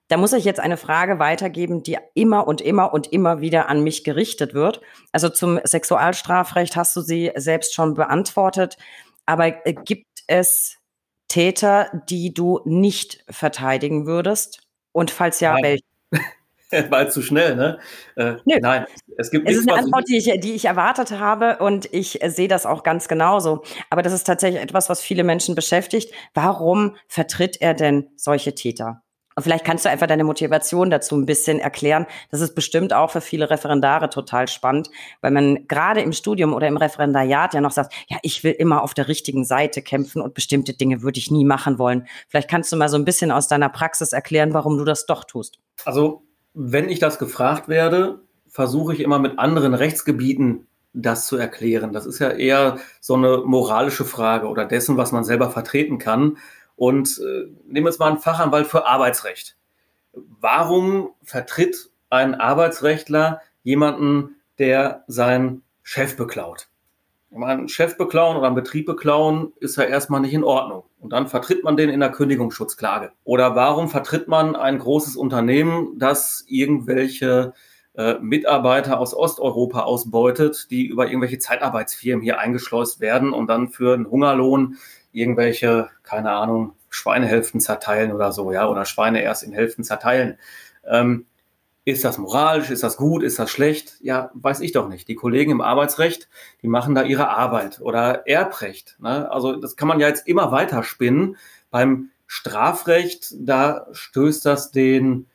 [0.09, 3.83] Da muss ich jetzt eine Frage weitergeben, die immer und immer und immer wieder an
[3.83, 4.81] mich gerichtet wird.
[5.13, 8.79] Also zum Sexualstrafrecht hast du sie selbst schon beantwortet.
[9.27, 10.79] Aber äh, gibt es
[11.29, 14.61] Täter, die du nicht verteidigen würdest?
[14.93, 15.85] Und falls ja, welche?
[16.91, 17.79] War zu schnell, ne?
[18.17, 21.93] Äh, nein, es gibt Es ist eine Antwort, die ich, die ich erwartet habe und
[21.93, 23.63] ich äh, sehe das auch ganz genauso.
[23.91, 26.13] Aber das ist tatsächlich etwas, was viele Menschen beschäftigt.
[26.35, 29.03] Warum vertritt er denn solche Täter?
[29.39, 32.07] Und vielleicht kannst du einfach deine Motivation dazu ein bisschen erklären.
[32.31, 34.89] Das ist bestimmt auch für viele Referendare total spannend,
[35.21, 38.83] weil man gerade im Studium oder im Referendariat ja noch sagt, ja, ich will immer
[38.83, 42.07] auf der richtigen Seite kämpfen und bestimmte Dinge würde ich nie machen wollen.
[42.29, 45.25] Vielleicht kannst du mal so ein bisschen aus deiner Praxis erklären, warum du das doch
[45.25, 45.59] tust.
[45.85, 46.26] Also,
[46.59, 51.93] wenn ich das gefragt werde, versuche ich immer mit anderen Rechtsgebieten das zu erklären.
[51.93, 56.39] Das ist ja eher so eine moralische Frage oder dessen, was man selber vertreten kann.
[56.75, 59.57] Und äh, nehmen wir jetzt mal einen Fachanwalt für Arbeitsrecht.
[60.15, 66.69] Warum vertritt ein Arbeitsrechtler jemanden, der seinen Chef beklaut?
[67.35, 70.85] Einen Chef beklauen oder einen Betrieb beklauen ist ja erstmal nicht in Ordnung.
[71.07, 73.13] Und dann vertritt man den in der Kündigungsschutzklage.
[73.23, 77.53] Oder warum vertritt man ein großes Unternehmen, das irgendwelche
[77.95, 83.95] äh, Mitarbeiter aus Osteuropa ausbeutet, die über irgendwelche Zeitarbeitsfirmen hier eingeschleust werden und dann für
[83.95, 84.79] einen Hungerlohn
[85.13, 90.41] irgendwelche, keine Ahnung, Schweinehälften zerteilen oder so, ja, oder Schweine erst in Hälften zerteilen.
[90.85, 91.27] Ähm,
[91.87, 92.71] ist das moralisch?
[92.71, 93.23] Ist das gut?
[93.23, 93.95] Ist das schlecht?
[94.01, 95.07] Ja, weiß ich doch nicht.
[95.07, 96.29] Die Kollegen im Arbeitsrecht,
[96.61, 98.97] die machen da ihre Arbeit oder Erbrecht.
[98.99, 99.31] Ne?
[99.31, 101.37] Also das kann man ja jetzt immer weiter spinnen.
[101.71, 105.27] Beim Strafrecht, da stößt das den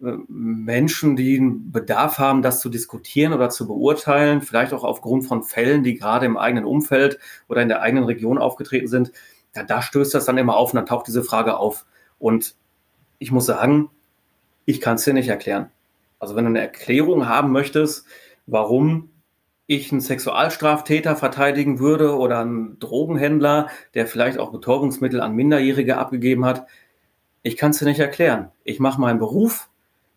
[0.00, 5.26] äh, Menschen, die einen Bedarf haben, das zu diskutieren oder zu beurteilen, vielleicht auch aufgrund
[5.26, 9.10] von Fällen, die gerade im eigenen Umfeld oder in der eigenen Region aufgetreten sind,
[9.56, 11.84] ja, da stößt das dann immer auf und dann taucht diese Frage auf.
[12.20, 12.54] Und
[13.18, 13.90] ich muss sagen,
[14.66, 15.72] ich kann es dir nicht erklären.
[16.18, 18.06] Also wenn du eine Erklärung haben möchtest,
[18.46, 19.10] warum
[19.66, 26.44] ich einen Sexualstraftäter verteidigen würde oder einen Drogenhändler, der vielleicht auch Betäubungsmittel an Minderjährige abgegeben
[26.44, 26.66] hat,
[27.42, 28.50] ich kann es dir nicht erklären.
[28.64, 29.68] Ich mache meinen Beruf,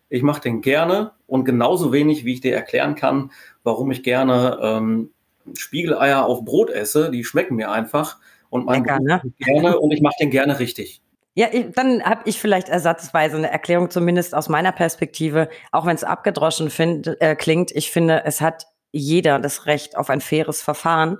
[0.08, 3.30] ich mache den gerne und genauso wenig, wie ich dir erklären kann,
[3.62, 5.10] warum ich gerne ähm,
[5.54, 7.10] Spiegeleier auf Brot esse.
[7.10, 8.18] Die schmecken mir einfach
[8.50, 9.22] und mein Lecker, ne?
[9.38, 11.02] gerne und ich mache den gerne richtig.
[11.34, 16.04] Ja, dann habe ich vielleicht ersatzweise eine Erklärung, zumindest aus meiner Perspektive, auch wenn es
[16.04, 17.70] abgedroschen find, äh, klingt.
[17.70, 21.18] Ich finde, es hat jeder das Recht auf ein faires Verfahren.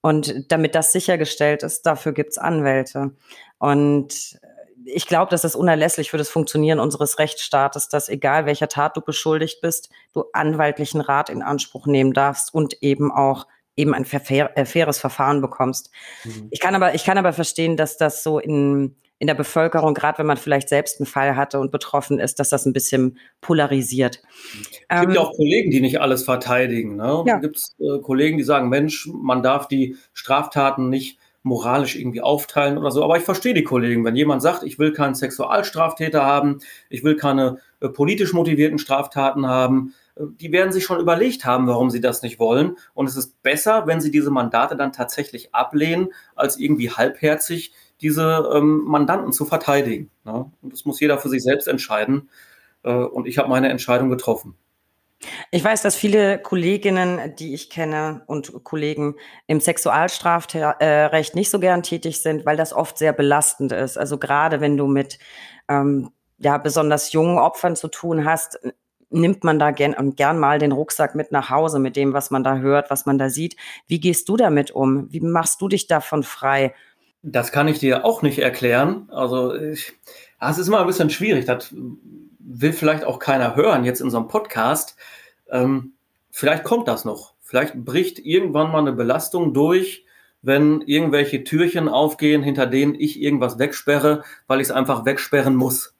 [0.00, 3.12] Und damit das sichergestellt ist, dafür gibt's Anwälte.
[3.58, 4.40] Und
[4.84, 9.00] ich glaube, das ist unerlässlich für das Funktionieren unseres Rechtsstaates, dass egal welcher Tat du
[9.00, 13.46] beschuldigt bist, du anwaltlichen Rat in Anspruch nehmen darfst und eben auch
[13.76, 15.90] eben ein äh, faires Verfahren bekommst.
[16.24, 16.48] Mhm.
[16.50, 20.18] Ich kann aber, ich kann aber verstehen, dass das so in, in der Bevölkerung, gerade
[20.18, 24.20] wenn man vielleicht selbst einen Fall hatte und betroffen ist, dass das ein bisschen polarisiert.
[24.88, 26.96] Es gibt ähm, ja auch Kollegen, die nicht alles verteidigen.
[26.96, 27.22] Ne?
[27.24, 27.38] Ja.
[27.38, 32.78] Gibt es äh, Kollegen, die sagen, Mensch, man darf die Straftaten nicht moralisch irgendwie aufteilen
[32.78, 33.04] oder so.
[33.04, 36.58] Aber ich verstehe die Kollegen, wenn jemand sagt, ich will keinen Sexualstraftäter haben,
[36.90, 41.68] ich will keine äh, politisch motivierten Straftaten haben, äh, die werden sich schon überlegt haben,
[41.68, 42.76] warum sie das nicht wollen.
[42.92, 48.50] Und es ist besser, wenn sie diese Mandate dann tatsächlich ablehnen, als irgendwie halbherzig diese
[48.54, 50.10] ähm, Mandanten zu verteidigen.
[50.24, 50.50] Ne?
[50.60, 52.28] Und das muss jeder für sich selbst entscheiden.
[52.82, 54.56] Äh, und ich habe meine Entscheidung getroffen.
[55.50, 59.14] Ich weiß, dass viele Kolleginnen, die ich kenne und Kollegen
[59.46, 63.96] im Sexualstrafrecht nicht so gern tätig sind, weil das oft sehr belastend ist.
[63.96, 65.18] Also gerade wenn du mit
[65.68, 68.58] ähm, ja besonders jungen Opfern zu tun hast,
[69.10, 72.42] nimmt man da gern, gern mal den Rucksack mit nach Hause mit dem, was man
[72.42, 73.56] da hört, was man da sieht.
[73.86, 75.12] Wie gehst du damit um?
[75.12, 76.74] Wie machst du dich davon frei?
[77.22, 79.08] Das kann ich dir auch nicht erklären.
[79.10, 79.92] Also ich,
[80.40, 81.44] es ist immer ein bisschen schwierig.
[81.44, 81.72] Das
[82.38, 84.96] will vielleicht auch keiner hören jetzt in so einem Podcast.
[85.50, 85.92] Ähm,
[86.30, 87.34] vielleicht kommt das noch.
[87.40, 90.04] Vielleicht bricht irgendwann mal eine Belastung durch,
[90.42, 95.94] wenn irgendwelche Türchen aufgehen, hinter denen ich irgendwas wegsperre, weil ich es einfach wegsperren muss.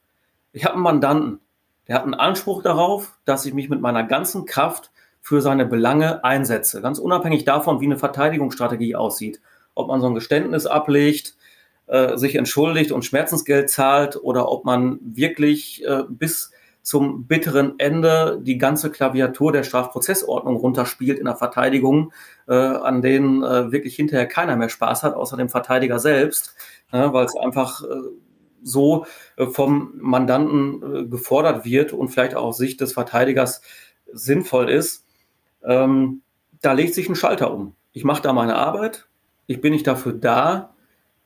[0.51, 1.39] Ich habe einen Mandanten,
[1.87, 6.23] der hat einen Anspruch darauf, dass ich mich mit meiner ganzen Kraft für seine Belange
[6.23, 6.81] einsetze.
[6.81, 9.39] Ganz unabhängig davon, wie eine Verteidigungsstrategie aussieht.
[9.75, 11.35] Ob man so ein Geständnis ablegt,
[11.87, 16.51] äh, sich entschuldigt und Schmerzensgeld zahlt oder ob man wirklich äh, bis
[16.83, 22.11] zum bitteren Ende die ganze Klaviatur der Strafprozessordnung runterspielt in der Verteidigung,
[22.47, 26.55] äh, an denen äh, wirklich hinterher keiner mehr Spaß hat, außer dem Verteidiger selbst,
[26.91, 27.87] äh, weil es einfach äh,
[28.63, 29.05] so
[29.37, 33.61] äh, vom Mandanten gefordert wird und vielleicht auch aus Sicht des Verteidigers
[34.11, 35.05] sinnvoll ist.
[35.63, 36.21] Ähm,
[36.61, 37.75] da legt sich ein Schalter um.
[37.93, 39.07] Ich mache da meine Arbeit.
[39.47, 40.73] Ich bin nicht dafür da,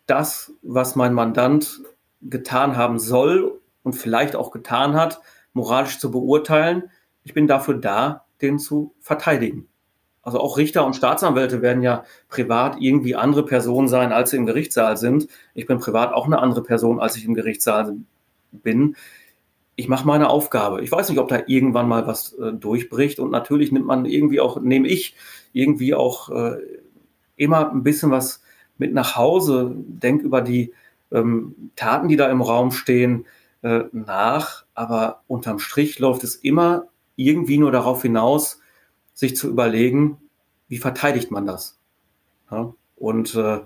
[0.06, 1.82] das, was mein Mandant
[2.22, 5.22] getan haben soll und vielleicht auch getan hat,
[5.54, 6.90] moralisch zu beurteilen.
[7.24, 9.68] Ich bin dafür da, den zu verteidigen.
[10.22, 14.46] Also auch Richter und Staatsanwälte werden ja privat irgendwie andere Personen sein, als sie im
[14.46, 15.28] Gerichtssaal sind.
[15.54, 17.96] Ich bin privat auch eine andere Person, als ich im Gerichtssaal
[18.52, 18.98] bin.
[19.78, 20.82] Ich mache meine Aufgabe.
[20.82, 23.20] Ich weiß nicht, ob da irgendwann mal was äh, durchbricht.
[23.20, 25.16] Und natürlich nimmt man irgendwie auch, nehme ich
[25.54, 26.58] irgendwie auch äh,
[27.38, 28.42] immer ein bisschen was
[28.78, 30.74] mit nach Hause, denk über die
[31.12, 33.26] ähm, Taten, die da im Raum stehen,
[33.62, 34.66] äh, nach.
[34.74, 38.60] Aber unterm Strich läuft es immer irgendwie nur darauf hinaus,
[39.14, 40.18] sich zu überlegen,
[40.68, 41.80] wie verteidigt man das?
[42.52, 42.74] Ja?
[42.96, 43.60] Und äh,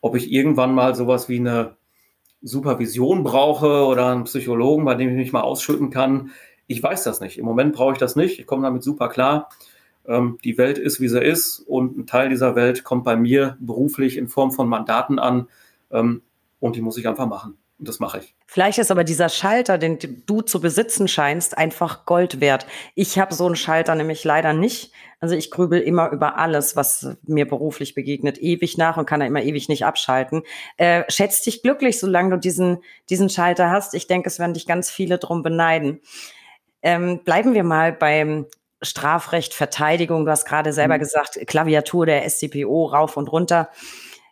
[0.00, 1.76] ob ich irgendwann mal sowas wie eine
[2.42, 6.30] Supervision brauche oder einen Psychologen, bei dem ich mich mal ausschütten kann,
[6.66, 7.38] ich weiß das nicht.
[7.38, 8.40] Im Moment brauche ich das nicht.
[8.40, 9.48] Ich komme damit super klar
[10.44, 14.16] die Welt ist, wie sie ist und ein Teil dieser Welt kommt bei mir beruflich
[14.16, 15.48] in Form von Mandaten an
[15.90, 16.22] ähm,
[16.60, 17.58] und die muss ich einfach machen.
[17.78, 18.34] Und das mache ich.
[18.46, 22.66] Vielleicht ist aber dieser Schalter, den du zu besitzen scheinst, einfach Gold wert.
[22.94, 24.92] Ich habe so einen Schalter nämlich leider nicht.
[25.20, 29.26] Also ich grübel immer über alles, was mir beruflich begegnet, ewig nach und kann da
[29.26, 30.42] immer ewig nicht abschalten.
[30.78, 32.78] Äh, schätz dich glücklich, solange du diesen,
[33.10, 33.92] diesen Schalter hast.
[33.92, 36.00] Ich denke, es werden dich ganz viele drum beneiden.
[36.80, 38.46] Ähm, bleiben wir mal beim
[38.82, 41.00] Strafrecht, Verteidigung, du hast gerade selber mhm.
[41.00, 43.70] gesagt, Klaviatur der SCPO rauf und runter.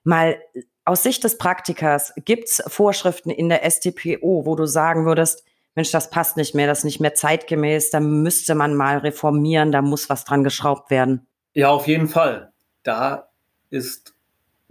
[0.03, 0.39] Mal
[0.85, 6.11] aus Sicht des Praktikers, gibt's Vorschriften in der STPO, wo du sagen würdest, Mensch, das
[6.11, 10.09] passt nicht mehr, das ist nicht mehr zeitgemäß, da müsste man mal reformieren, da muss
[10.09, 11.27] was dran geschraubt werden?
[11.53, 12.53] Ja, auf jeden Fall.
[12.85, 13.29] Da
[13.71, 14.15] ist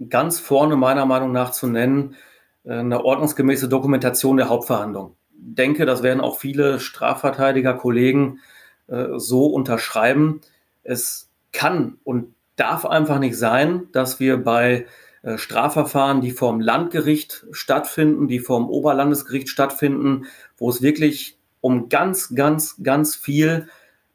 [0.08, 2.16] ganz vorne meiner Meinung nach zu nennen
[2.64, 5.16] äh, eine ordnungsgemäße Dokumentation der Hauptverhandlung.
[5.32, 8.40] Ich denke, das werden auch viele Strafverteidiger, Kollegen
[8.86, 10.40] so unterschreiben.
[10.82, 14.86] Es kann und darf einfach nicht sein, dass wir bei
[15.22, 22.34] äh, Strafverfahren, die vom Landgericht stattfinden, die vom Oberlandesgericht stattfinden, wo es wirklich um ganz,
[22.34, 23.68] ganz, ganz viel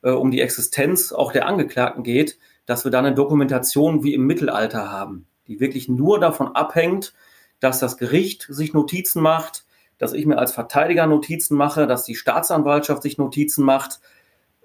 [0.04, 4.28] äh, um die Existenz auch der Angeklagten geht, dass wir da eine Dokumentation wie im
[4.28, 7.14] Mittelalter haben, die wirklich nur davon abhängt,
[7.60, 9.66] dass das Gericht sich Notizen macht,
[9.98, 14.00] dass ich mir als Verteidiger Notizen mache, dass die Staatsanwaltschaft sich Notizen macht,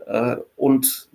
[0.06, 1.08] äh, und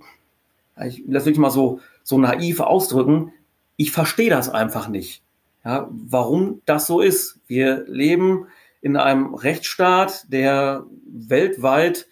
[0.86, 3.34] ich lass wirklich mal so, so naiv ausdrücken,
[3.76, 5.24] ich verstehe das einfach nicht.
[5.66, 7.40] Ja, warum das so ist.
[7.48, 8.48] Wir leben
[8.82, 12.08] in einem Rechtsstaat, der weltweit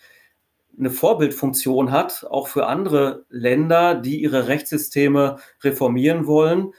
[0.78, 6.74] eine Vorbildfunktion hat, auch für andere Länder, die ihre Rechtssysteme reformieren wollen.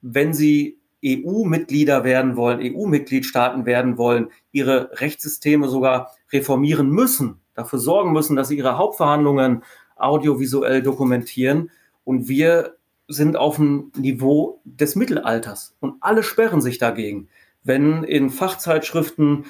[0.00, 8.12] Wenn sie EU-Mitglieder werden wollen, EU-Mitgliedstaaten werden wollen, ihre Rechtssysteme sogar reformieren müssen, dafür sorgen
[8.12, 9.62] müssen, dass sie ihre Hauptverhandlungen
[9.96, 11.70] audiovisuell dokumentieren.
[12.04, 12.76] Und wir
[13.08, 17.28] sind auf dem Niveau des Mittelalters und alle sperren sich dagegen.
[17.62, 19.44] Wenn in Fachzeitschriften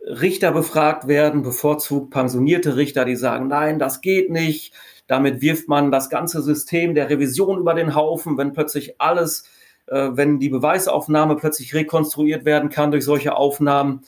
[0.00, 4.72] Richter befragt werden, bevorzugt pensionierte Richter, die sagen, nein, das geht nicht.
[5.08, 9.48] Damit wirft man das ganze System der Revision über den Haufen, wenn plötzlich alles
[9.86, 14.02] äh, wenn die Beweisaufnahme plötzlich rekonstruiert werden kann durch solche Aufnahmen.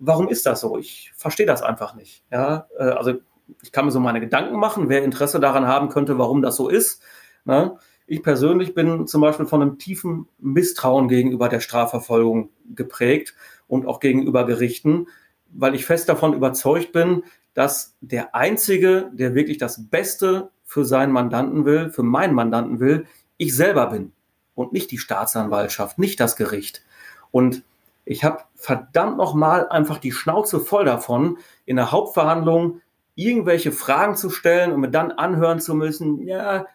[0.00, 0.78] Warum ist das so?
[0.78, 2.24] Ich verstehe das einfach nicht.
[2.32, 3.14] Ja, äh, also
[3.62, 6.68] ich kann mir so meine Gedanken machen, wer Interesse daran haben könnte, warum das so
[6.68, 7.02] ist.
[7.44, 7.76] Ne?
[8.06, 13.34] Ich persönlich bin zum Beispiel von einem tiefen Misstrauen gegenüber der Strafverfolgung geprägt
[13.68, 15.06] und auch gegenüber Gerichten,
[15.52, 17.22] weil ich fest davon überzeugt bin,
[17.54, 23.06] dass der Einzige, der wirklich das Beste für seinen Mandanten will, für meinen Mandanten will,
[23.36, 24.12] ich selber bin
[24.54, 26.82] und nicht die Staatsanwaltschaft, nicht das Gericht.
[27.30, 27.62] Und
[28.04, 32.80] ich habe verdammt nochmal einfach die Schnauze voll davon, in der Hauptverhandlung
[33.14, 36.66] irgendwelche Fragen zu stellen und mir dann anhören zu müssen, ja,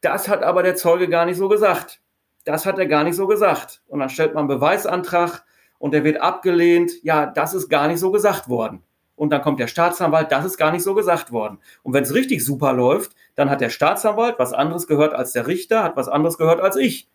[0.00, 2.00] das hat aber der Zeuge gar nicht so gesagt.
[2.44, 3.82] Das hat er gar nicht so gesagt.
[3.88, 5.44] Und dann stellt man einen Beweisantrag
[5.78, 6.92] und der wird abgelehnt.
[7.02, 8.82] Ja, das ist gar nicht so gesagt worden.
[9.16, 11.58] Und dann kommt der Staatsanwalt, das ist gar nicht so gesagt worden.
[11.82, 15.46] Und wenn es richtig super läuft, dann hat der Staatsanwalt was anderes gehört als der
[15.46, 17.08] Richter, hat was anderes gehört als ich.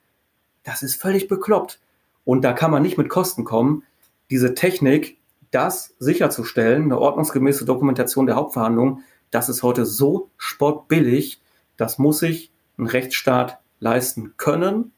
[0.63, 1.79] Das ist völlig bekloppt.
[2.25, 3.83] Und da kann man nicht mit Kosten kommen.
[4.29, 5.17] Diese Technik,
[5.51, 9.01] das sicherzustellen, eine ordnungsgemäße Dokumentation der Hauptverhandlung,
[9.31, 11.41] das ist heute so sportbillig,
[11.77, 14.91] das muss sich ein Rechtsstaat leisten können.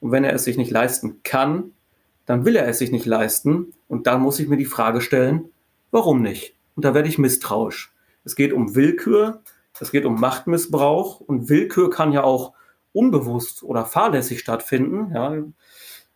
[0.00, 1.72] Und wenn er es sich nicht leisten kann,
[2.26, 3.72] dann will er es sich nicht leisten.
[3.88, 5.50] Und dann muss ich mir die Frage stellen,
[5.90, 6.54] warum nicht?
[6.74, 7.92] Und da werde ich misstrauisch.
[8.24, 9.42] Es geht um Willkür,
[9.80, 12.52] es geht um Machtmissbrauch und Willkür kann ja auch
[12.92, 15.34] unbewusst oder fahrlässig stattfinden, ja,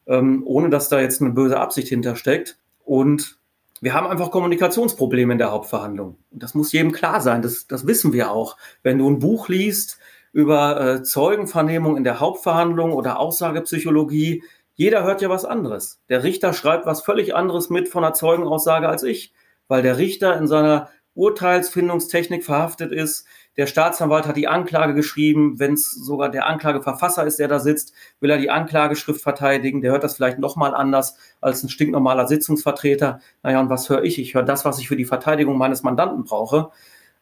[0.07, 2.59] ähm, ohne dass da jetzt eine böse Absicht hintersteckt.
[2.85, 3.39] Und
[3.81, 6.19] wir haben einfach Kommunikationsprobleme in der Hauptverhandlung.
[6.31, 7.43] Das muss jedem klar sein.
[7.43, 8.57] Das, das wissen wir auch.
[8.83, 9.99] Wenn du ein Buch liest
[10.33, 14.43] über äh, Zeugenvernehmung in der Hauptverhandlung oder Aussagepsychologie,
[14.75, 16.03] jeder hört ja was anderes.
[16.09, 19.33] Der Richter schreibt was völlig anderes mit von der Zeugenaussage als ich,
[19.69, 23.27] weil der Richter in seiner Urteilsfindungstechnik verhaftet ist.
[23.57, 25.59] Der Staatsanwalt hat die Anklage geschrieben.
[25.59, 29.81] Wenn es sogar der Anklageverfasser ist, der da sitzt, will er die Anklageschrift verteidigen.
[29.81, 33.21] Der hört das vielleicht nochmal anders als ein stinknormaler Sitzungsvertreter.
[33.43, 34.19] Naja, und was höre ich?
[34.19, 36.71] Ich höre das, was ich für die Verteidigung meines Mandanten brauche.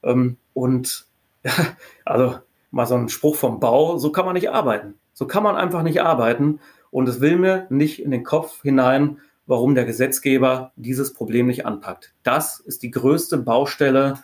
[0.03, 1.07] Ähm, und
[2.05, 2.39] also
[2.71, 4.95] mal so ein Spruch vom Bau, so kann man nicht arbeiten.
[5.13, 6.59] So kann man einfach nicht arbeiten.
[6.91, 11.67] Und es will mir nicht in den Kopf hinein, warum der Gesetzgeber dieses Problem nicht
[11.67, 12.15] anpackt.
[12.23, 14.19] Das ist die größte Baustelle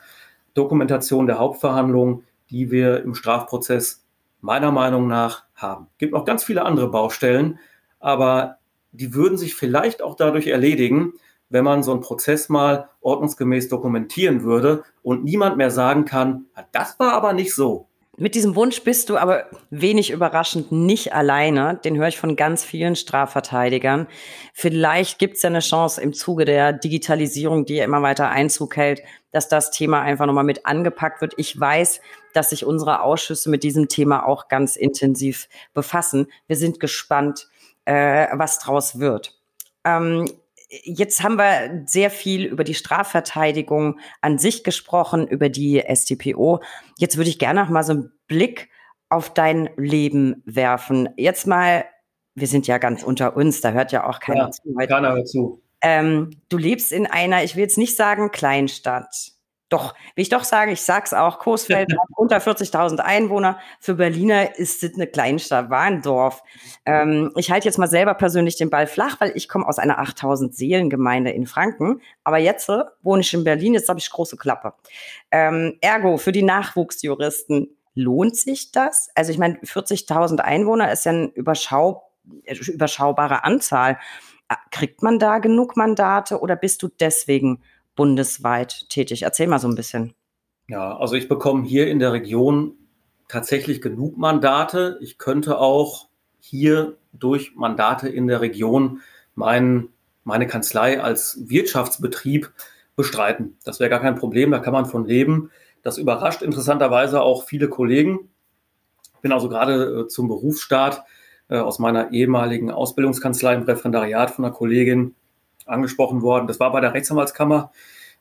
[0.61, 4.05] Dokumentation der Hauptverhandlung, die wir im Strafprozess
[4.43, 5.87] meiner Meinung nach haben.
[5.93, 7.59] Es gibt noch ganz viele andere Baustellen,
[7.99, 8.59] aber
[8.93, 11.15] die würden sich vielleicht auch dadurch erledigen,
[11.49, 16.99] wenn man so einen Prozess mal ordnungsgemäß dokumentieren würde und niemand mehr sagen kann, das
[16.99, 17.87] war aber nicht so.
[18.21, 21.81] Mit diesem Wunsch bist du aber wenig überraschend nicht alleine.
[21.83, 24.09] Den höre ich von ganz vielen Strafverteidigern.
[24.53, 28.77] Vielleicht gibt es ja eine Chance im Zuge der Digitalisierung, die ja immer weiter Einzug
[28.77, 29.01] hält,
[29.33, 31.35] dass das Thema einfach nochmal mit angepackt wird.
[31.37, 32.01] Ich weiß,
[32.35, 36.27] dass sich unsere Ausschüsse mit diesem Thema auch ganz intensiv befassen.
[36.47, 37.49] Wir sind gespannt,
[37.85, 39.39] äh, was draus wird.
[39.85, 40.27] Ähm,
[40.85, 46.61] Jetzt haben wir sehr viel über die Strafverteidigung an sich gesprochen, über die StPO.
[46.97, 48.69] Jetzt würde ich gerne noch mal so einen Blick
[49.09, 51.09] auf dein Leben werfen.
[51.17, 51.87] Jetzt mal,
[52.37, 54.63] wir sind ja ganz unter uns, da hört ja auch keiner ja, zu.
[54.79, 54.87] Heute.
[54.87, 55.61] Keiner hört zu.
[55.83, 59.33] Ähm, du lebst in einer, ich will jetzt nicht sagen Kleinstadt,
[59.71, 63.59] doch, will ich doch sagen, ich sag's auch, Coesfeld hat unter 40.000 Einwohner.
[63.79, 66.43] Für Berliner ist es eine Kleinstadt, war ein Dorf.
[66.85, 70.01] Ähm, ich halte jetzt mal selber persönlich den Ball flach, weil ich komme aus einer
[70.01, 72.03] 8.000 Seelengemeinde in Franken.
[72.25, 74.75] Aber jetzt äh, wohne ich in Berlin, jetzt habe ich große Klappe.
[75.31, 79.11] Ähm, ergo, für die Nachwuchsjuristen, lohnt sich das?
[79.15, 82.11] Also ich meine, 40.000 Einwohner ist ja eine überschau
[82.43, 83.99] überschaubare Anzahl.
[84.71, 87.61] Kriegt man da genug Mandate oder bist du deswegen
[87.97, 89.23] bundesweit tätig.
[89.23, 90.15] Erzähl mal so ein bisschen.
[90.69, 92.75] Ja, also ich bekomme hier in der Region
[93.29, 94.99] tatsächlich genug Mandate.
[95.01, 99.01] Ich könnte auch hier durch Mandate in der Region
[99.35, 99.89] mein,
[100.25, 102.53] meine Kanzlei als Wirtschaftsbetrieb
[102.97, 103.57] bestreiten.
[103.65, 105.51] Das wäre gar kein Problem, da kann man von leben.
[105.83, 108.29] Das überrascht interessanterweise auch viele Kollegen.
[109.15, 111.03] Ich bin also gerade äh, zum Berufsstart
[111.57, 115.15] aus meiner ehemaligen Ausbildungskanzlei im Referendariat von einer Kollegin
[115.67, 116.47] angesprochen worden.
[116.47, 117.73] Das war bei der Rechtsanwaltskammer,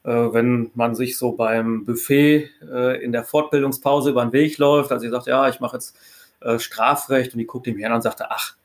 [0.03, 4.91] äh, wenn man sich so beim Buffet äh, in der Fortbildungspause über den Weg läuft.
[4.91, 5.97] Also sie sagt, ja, ich mache jetzt
[6.41, 8.55] äh, Strafrecht und die guckt ihm her und sagte, ach,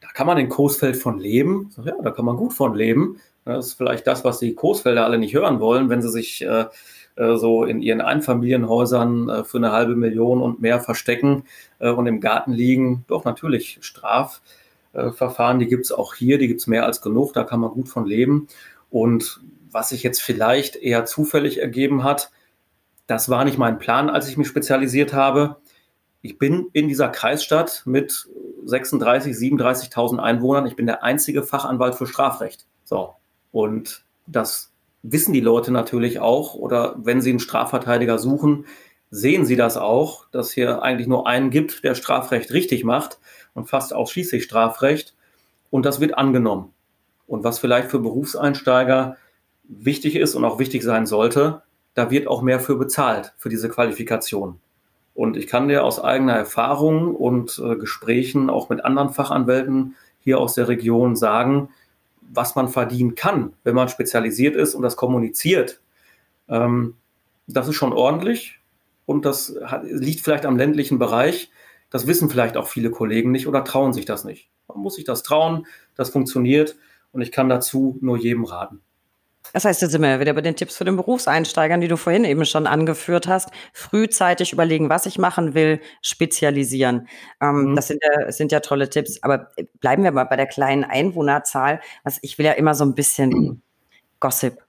[0.00, 1.70] da kann man in Coesfeld von leben.
[1.74, 3.20] Sag, ja, da kann man gut von leben.
[3.44, 6.46] Das ist vielleicht das, was die Coesfelder alle nicht hören wollen, wenn sie sich äh,
[6.62, 6.66] äh
[7.36, 11.44] so in ihren Einfamilienhäusern äh, für eine halbe Million und mehr verstecken
[11.78, 13.04] äh, und im Garten liegen.
[13.08, 14.40] Doch natürlich Straf.
[14.92, 17.60] Äh, Verfahren, die gibt es auch hier, die gibt es mehr als genug, da kann
[17.60, 18.48] man gut von leben.
[18.90, 19.40] Und
[19.70, 22.30] was sich jetzt vielleicht eher zufällig ergeben hat,
[23.06, 25.56] das war nicht mein Plan, als ich mich spezialisiert habe.
[26.20, 28.28] Ich bin in dieser Kreisstadt mit
[28.64, 30.66] 36, 37.000 Einwohnern.
[30.66, 32.66] Ich bin der einzige Fachanwalt für Strafrecht.
[32.84, 33.14] So.
[33.50, 34.71] Und das
[35.02, 36.54] wissen die Leute natürlich auch.
[36.54, 38.66] Oder wenn sie einen Strafverteidiger suchen,
[39.10, 43.18] sehen sie das auch, dass hier eigentlich nur einen gibt, der Strafrecht richtig macht
[43.54, 45.14] und fast ausschließlich Strafrecht.
[45.70, 46.72] Und das wird angenommen.
[47.26, 49.16] Und was vielleicht für Berufseinsteiger
[49.64, 51.62] wichtig ist und auch wichtig sein sollte,
[51.94, 54.60] da wird auch mehr für bezahlt, für diese Qualifikation.
[55.14, 60.38] Und ich kann dir aus eigener Erfahrung und äh, Gesprächen auch mit anderen Fachanwälten hier
[60.38, 61.68] aus der Region sagen,
[62.34, 65.80] was man verdienen kann, wenn man spezialisiert ist und das kommuniziert.
[66.48, 66.96] Ähm,
[67.46, 68.60] das ist schon ordentlich
[69.06, 71.50] und das hat, liegt vielleicht am ländlichen Bereich.
[71.90, 74.50] Das wissen vielleicht auch viele Kollegen nicht oder trauen sich das nicht.
[74.68, 76.76] Man muss sich das trauen, das funktioniert
[77.12, 78.80] und ich kann dazu nur jedem raten.
[79.52, 82.24] Das heißt, jetzt sind wir wieder bei den Tipps für den Berufseinsteigern, die du vorhin
[82.24, 83.50] eben schon angeführt hast.
[83.72, 87.08] Frühzeitig überlegen, was ich machen will, spezialisieren.
[87.40, 87.76] Ähm, mhm.
[87.76, 89.22] Das sind ja, sind ja tolle Tipps.
[89.22, 89.48] Aber
[89.80, 91.80] bleiben wir mal bei der kleinen Einwohnerzahl.
[92.04, 93.62] Was ich will ja immer so ein bisschen mhm.
[94.20, 94.61] Gossip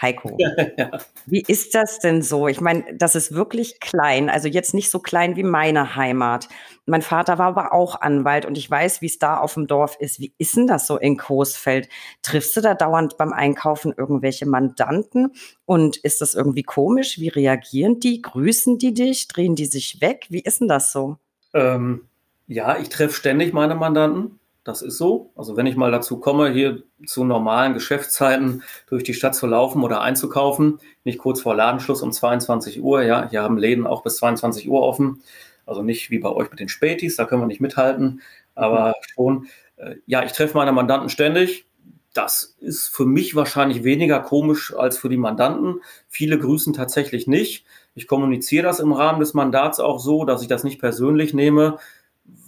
[0.00, 0.98] Heiko, ja.
[1.24, 2.48] wie ist das denn so?
[2.48, 6.48] Ich meine, das ist wirklich klein, also jetzt nicht so klein wie meine Heimat.
[6.84, 9.96] Mein Vater war aber auch Anwalt und ich weiß, wie es da auf dem Dorf
[9.98, 10.20] ist.
[10.20, 11.88] Wie ist denn das so in Coesfeld?
[12.22, 15.32] Triffst du da dauernd beim Einkaufen irgendwelche Mandanten?
[15.64, 17.18] Und ist das irgendwie komisch?
[17.18, 18.20] Wie reagieren die?
[18.20, 19.28] Grüßen die dich?
[19.28, 20.26] Drehen die sich weg?
[20.28, 21.16] Wie ist denn das so?
[21.54, 22.02] Ähm,
[22.46, 24.38] ja, ich treffe ständig meine Mandanten.
[24.66, 25.30] Das ist so.
[25.36, 29.84] Also wenn ich mal dazu komme, hier zu normalen Geschäftszeiten durch die Stadt zu laufen
[29.84, 34.16] oder einzukaufen, nicht kurz vor Ladenschluss um 22 Uhr, ja, hier haben Läden auch bis
[34.16, 35.22] 22 Uhr offen.
[35.66, 38.22] Also nicht wie bei euch mit den Spätis, da können wir nicht mithalten,
[38.56, 39.46] aber schon.
[39.76, 41.66] Äh, ja, ich treffe meine Mandanten ständig.
[42.12, 45.80] Das ist für mich wahrscheinlich weniger komisch als für die Mandanten.
[46.08, 47.66] Viele grüßen tatsächlich nicht.
[47.94, 51.78] Ich kommuniziere das im Rahmen des Mandats auch so, dass ich das nicht persönlich nehme,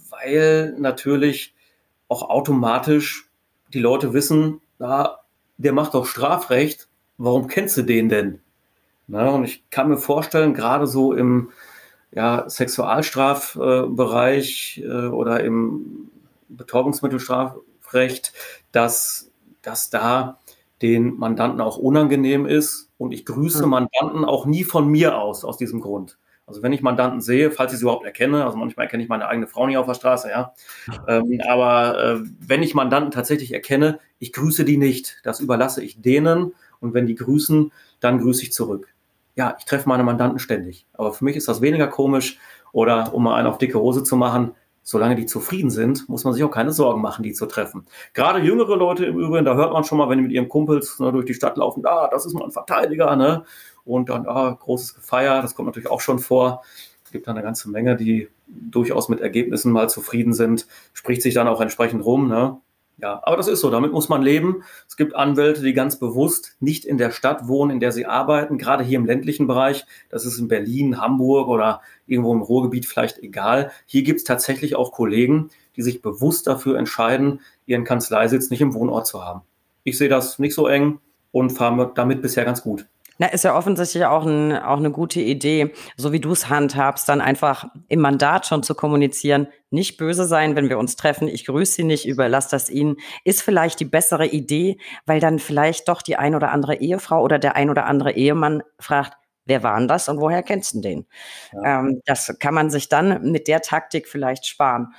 [0.09, 1.55] weil natürlich
[2.09, 3.29] auch automatisch
[3.73, 5.19] die Leute wissen, na,
[5.57, 8.41] der macht doch Strafrecht, warum kennst du den denn?
[9.07, 11.51] Na, und ich kann mir vorstellen, gerade so im
[12.11, 16.09] ja, Sexualstrafbereich äh, oder im
[16.49, 18.33] Betäubungsmittelstrafrecht,
[18.71, 19.31] dass,
[19.61, 20.39] dass da
[20.81, 22.89] den Mandanten auch unangenehm ist.
[22.97, 23.69] Und ich grüße mhm.
[23.69, 26.17] Mandanten auch nie von mir aus, aus diesem Grund.
[26.49, 29.27] Also wenn ich Mandanten sehe, falls ich sie überhaupt erkenne, also manchmal erkenne ich meine
[29.27, 30.53] eigene Frau nicht auf der Straße, ja.
[31.07, 35.19] Ähm, aber äh, wenn ich Mandanten tatsächlich erkenne, ich grüße die nicht.
[35.23, 36.53] Das überlasse ich denen.
[36.79, 38.87] Und wenn die grüßen, dann grüße ich zurück.
[39.35, 40.87] Ja, ich treffe meine Mandanten ständig.
[40.93, 42.39] Aber für mich ist das weniger komisch.
[42.71, 44.51] Oder um mal einen auf dicke Hose zu machen,
[44.89, 47.85] solange die zufrieden sind, muss man sich auch keine Sorgen machen, die zu treffen.
[48.15, 50.97] Gerade jüngere Leute im Übrigen, da hört man schon mal, wenn die mit ihren Kumpels
[50.99, 53.43] ne, durch die Stadt laufen, ah, das ist mal ein Verteidiger, ne?
[53.85, 56.63] Und dann, ah, großes Gefeier, das kommt natürlich auch schon vor.
[57.05, 61.35] Es gibt dann eine ganze Menge, die durchaus mit Ergebnissen mal zufrieden sind, spricht sich
[61.35, 62.59] dann auch entsprechend rum, ne?
[63.01, 64.63] Ja, aber das ist so, damit muss man leben.
[64.87, 68.57] Es gibt Anwälte, die ganz bewusst nicht in der Stadt wohnen, in der sie arbeiten,
[68.57, 69.85] gerade hier im ländlichen Bereich.
[70.09, 73.71] Das ist in Berlin, Hamburg oder irgendwo im Ruhrgebiet vielleicht egal.
[73.85, 78.73] Hier gibt es tatsächlich auch Kollegen, die sich bewusst dafür entscheiden, ihren Kanzleisitz nicht im
[78.73, 79.41] Wohnort zu haben.
[79.85, 80.99] Ich sehe das nicht so eng
[81.31, 82.85] und fahre damit bisher ganz gut.
[83.21, 87.07] Na, ist ja offensichtlich auch, ein, auch eine gute Idee, so wie du es handhabst,
[87.09, 91.45] dann einfach im Mandat schon zu kommunizieren, nicht böse sein, wenn wir uns treffen, ich
[91.45, 92.95] grüße Sie nicht, überlasse das Ihnen,
[93.25, 97.39] ist vielleicht die bessere Idee, weil dann vielleicht doch die ein oder andere Ehefrau oder
[97.39, 101.05] der ein oder andere Ehemann fragt, wer war denn das und woher kennst du den?
[101.51, 101.81] Ja.
[101.81, 104.93] Ähm, das kann man sich dann mit der Taktik vielleicht sparen.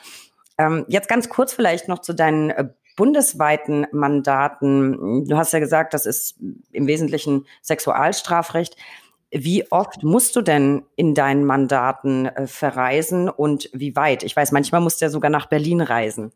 [0.59, 5.95] Ähm, jetzt ganz kurz vielleicht noch zu deinen äh, bundesweiten Mandaten, du hast ja gesagt,
[5.95, 6.37] das ist
[6.73, 8.77] im Wesentlichen Sexualstrafrecht.
[9.31, 14.25] Wie oft musst du denn in deinen Mandaten äh, verreisen und wie weit?
[14.25, 16.33] Ich weiß, manchmal musst du ja sogar nach Berlin reisen.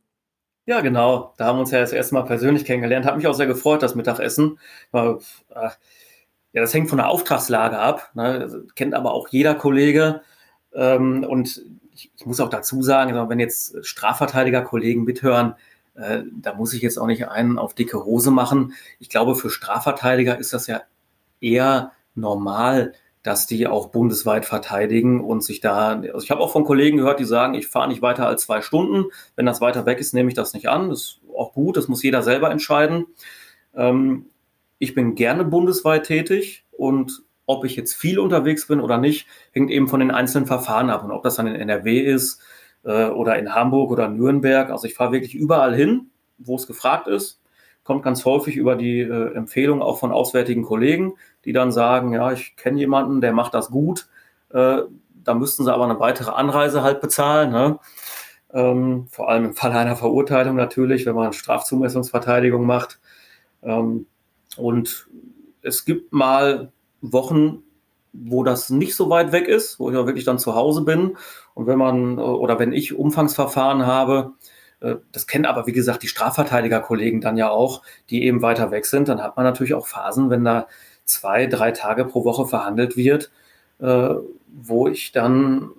[0.66, 1.34] Ja, genau.
[1.36, 3.04] Da haben wir uns ja das erste Mal persönlich kennengelernt.
[3.04, 4.58] Hat mich auch sehr gefreut, das Mittagessen.
[4.92, 5.18] War,
[5.50, 5.70] äh,
[6.52, 8.10] ja, das hängt von der Auftragslage ab.
[8.14, 8.64] Ne?
[8.76, 10.22] Kennt aber auch jeder Kollege.
[10.72, 15.54] Ähm, und ich, ich, muss auch dazu sagen, wenn jetzt Strafverteidiger-Kollegen mithören,
[15.94, 18.74] äh, da muss ich jetzt auch nicht einen auf dicke Hose machen.
[18.98, 20.82] Ich glaube, für Strafverteidiger ist das ja
[21.40, 22.92] eher normal,
[23.22, 27.20] dass die auch bundesweit verteidigen und sich da, also ich habe auch von Kollegen gehört,
[27.20, 29.06] die sagen, ich fahre nicht weiter als zwei Stunden.
[29.34, 30.90] Wenn das weiter weg ist, nehme ich das nicht an.
[30.90, 33.06] Das ist auch gut, das muss jeder selber entscheiden.
[33.74, 34.26] Ähm,
[34.78, 39.70] ich bin gerne bundesweit tätig und ob ich jetzt viel unterwegs bin oder nicht, hängt
[39.70, 41.04] eben von den einzelnen Verfahren ab.
[41.04, 42.40] Und ob das dann in NRW ist,
[42.84, 44.70] äh, oder in Hamburg oder Nürnberg.
[44.70, 47.40] Also ich fahre wirklich überall hin, wo es gefragt ist.
[47.82, 51.14] Kommt ganz häufig über die äh, Empfehlung auch von auswärtigen Kollegen,
[51.44, 54.08] die dann sagen, ja, ich kenne jemanden, der macht das gut.
[54.50, 54.78] Äh,
[55.12, 57.50] da müssten sie aber eine weitere Anreise halt bezahlen.
[57.50, 57.78] Ne?
[58.52, 63.00] Ähm, vor allem im Fall einer Verurteilung natürlich, wenn man Strafzumessungsverteidigung macht.
[63.62, 64.06] Ähm,
[64.56, 65.08] und
[65.62, 67.62] es gibt mal Wochen,
[68.14, 71.16] wo das nicht so weit weg ist, wo ich auch wirklich dann zu Hause bin.
[71.54, 74.32] Und wenn man oder wenn ich Umfangsverfahren habe,
[74.80, 78.86] äh, das kennen aber, wie gesagt, die Strafverteidigerkollegen dann ja auch, die eben weiter weg
[78.86, 80.68] sind, dann hat man natürlich auch Phasen, wenn da
[81.04, 83.30] zwei, drei Tage pro Woche verhandelt wird,
[83.80, 84.14] äh,
[84.46, 85.70] wo ich dann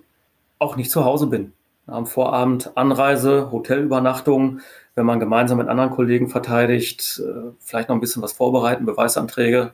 [0.59, 1.53] auch nicht zu Hause bin.
[1.87, 4.59] Am Vorabend Anreise, Hotelübernachtung,
[4.95, 9.73] wenn man gemeinsam mit anderen Kollegen verteidigt, äh, vielleicht noch ein bisschen was vorbereiten, Beweisanträge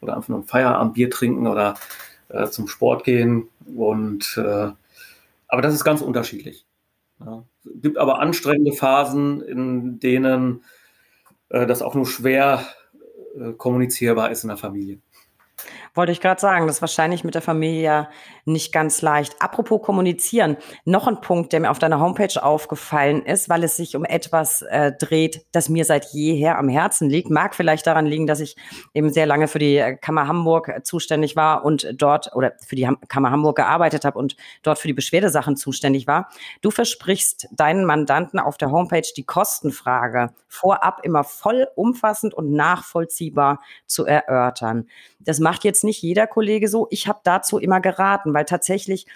[0.00, 1.74] oder einfach nur ein Feierabendbier trinken oder
[2.28, 3.48] äh, zum Sport gehen.
[3.76, 4.70] Und äh,
[5.48, 6.66] aber das ist ganz unterschiedlich.
[7.20, 7.44] Ja.
[7.64, 10.64] Es gibt aber anstrengende Phasen, in denen
[11.48, 12.66] äh, das auch nur schwer
[13.38, 14.98] äh, kommunizierbar ist in der Familie.
[15.96, 18.08] Wollte ich gerade sagen, das ist wahrscheinlich mit der Familie ja
[18.44, 19.34] nicht ganz leicht.
[19.40, 23.96] Apropos kommunizieren, noch ein Punkt, der mir auf deiner Homepage aufgefallen ist, weil es sich
[23.96, 27.30] um etwas äh, dreht, das mir seit jeher am Herzen liegt.
[27.30, 28.56] Mag vielleicht daran liegen, dass ich
[28.94, 32.76] eben sehr lange für die äh, Kammer Hamburg äh, zuständig war und dort oder für
[32.76, 36.28] die Ham Kammer Hamburg gearbeitet habe und dort für die Beschwerdesachen zuständig war.
[36.60, 43.60] Du versprichst deinen Mandanten auf der Homepage die Kostenfrage vorab immer voll umfassend und nachvollziehbar
[43.86, 44.88] zu erörtern.
[45.20, 46.86] Das macht jetzt nicht jeder Kollege so.
[46.90, 49.06] Ich habe dazu immer geraten, weil tatsächlich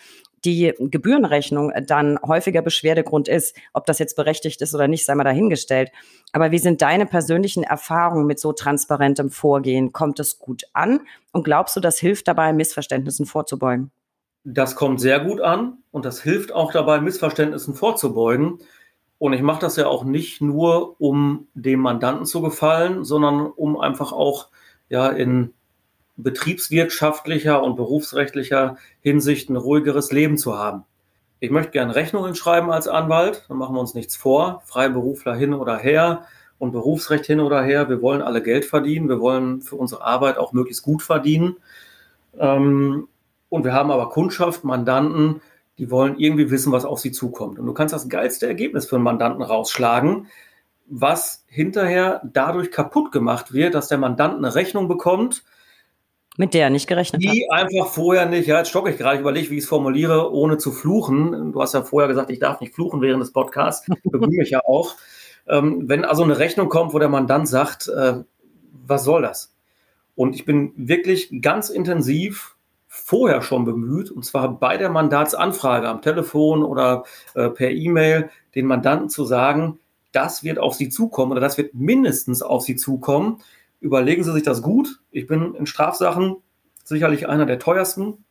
[0.44, 3.56] die Gebührenrechnung dann häufiger Beschwerdegrund ist.
[3.74, 5.90] Ob das jetzt berechtigt ist oder nicht, sei mal dahingestellt.
[6.32, 9.92] Aber wie sind deine persönlichen Erfahrungen mit so transparentem Vorgehen?
[9.92, 11.00] Kommt es gut an?
[11.32, 13.90] Und glaubst du, das hilft dabei, Missverständnissen vorzubeugen?
[14.44, 18.60] Das kommt sehr gut an und das hilft auch dabei, Missverständnissen vorzubeugen.
[19.18, 23.78] Und ich mache das ja auch nicht nur, um dem Mandanten zu gefallen, sondern um
[23.78, 24.48] einfach auch
[24.88, 25.52] ja in
[26.22, 30.84] betriebswirtschaftlicher und berufsrechtlicher Hinsicht ein ruhigeres Leben zu haben.
[31.40, 35.54] Ich möchte gerne Rechnungen schreiben als Anwalt, dann machen wir uns nichts vor, Freiberufler hin
[35.54, 36.26] oder her
[36.58, 37.88] und Berufsrecht hin oder her.
[37.88, 41.56] Wir wollen alle Geld verdienen, wir wollen für unsere Arbeit auch möglichst gut verdienen.
[42.38, 43.08] Ähm,
[43.48, 45.40] und wir haben aber Kundschaft, Mandanten,
[45.78, 47.58] die wollen irgendwie wissen, was auf sie zukommt.
[47.58, 50.26] Und du kannst das geilste Ergebnis für einen Mandanten rausschlagen,
[50.86, 55.42] was hinterher dadurch kaputt gemacht wird, dass der Mandant eine Rechnung bekommt,
[56.40, 57.34] mit der er nicht gerechnet die hat.
[57.34, 60.32] Die einfach vorher nicht, ja, jetzt stocke ich gerade, ich überlege, wie ich es formuliere,
[60.32, 61.52] ohne zu fluchen.
[61.52, 63.86] Du hast ja vorher gesagt, ich darf nicht fluchen während des Podcasts.
[64.04, 64.96] Bemühe mich ja auch.
[65.46, 68.24] Ähm, wenn also eine Rechnung kommt, wo der Mandant sagt, äh,
[68.86, 69.54] was soll das?
[70.14, 72.56] Und ich bin wirklich ganz intensiv
[72.88, 78.64] vorher schon bemüht, und zwar bei der Mandatsanfrage am Telefon oder äh, per E-Mail, den
[78.64, 79.78] Mandanten zu sagen,
[80.10, 83.42] das wird auf Sie zukommen oder das wird mindestens auf Sie zukommen
[83.80, 85.00] überlegen Sie sich das gut.
[85.10, 86.36] Ich bin in Strafsachen
[86.84, 88.24] sicherlich einer der teuersten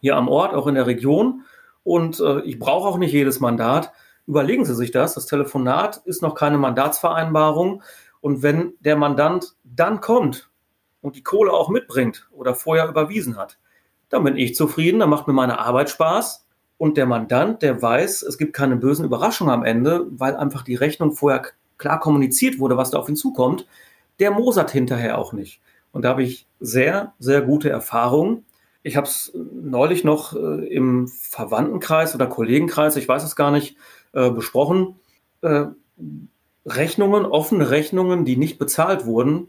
[0.00, 1.42] hier am Ort, auch in der Region.
[1.82, 3.92] Und äh, ich brauche auch nicht jedes Mandat.
[4.26, 5.14] Überlegen Sie sich das.
[5.14, 7.82] Das Telefonat ist noch keine Mandatsvereinbarung.
[8.20, 10.50] Und wenn der Mandant dann kommt
[11.02, 13.58] und die Kohle auch mitbringt oder vorher überwiesen hat,
[14.08, 16.46] dann bin ich zufrieden, dann macht mir meine Arbeit Spaß.
[16.78, 20.74] Und der Mandant, der weiß, es gibt keine bösen Überraschungen am Ende, weil einfach die
[20.74, 21.42] Rechnung vorher
[21.76, 23.66] klar kommuniziert wurde, was da auf ihn zukommt
[24.18, 25.60] der mosert hinterher auch nicht.
[25.92, 28.44] Und da habe ich sehr, sehr gute Erfahrungen.
[28.82, 33.76] Ich habe es neulich noch äh, im Verwandtenkreis oder Kollegenkreis, ich weiß es gar nicht,
[34.12, 34.96] äh, besprochen.
[35.40, 35.66] Äh,
[36.66, 39.48] Rechnungen, offene Rechnungen, die nicht bezahlt wurden,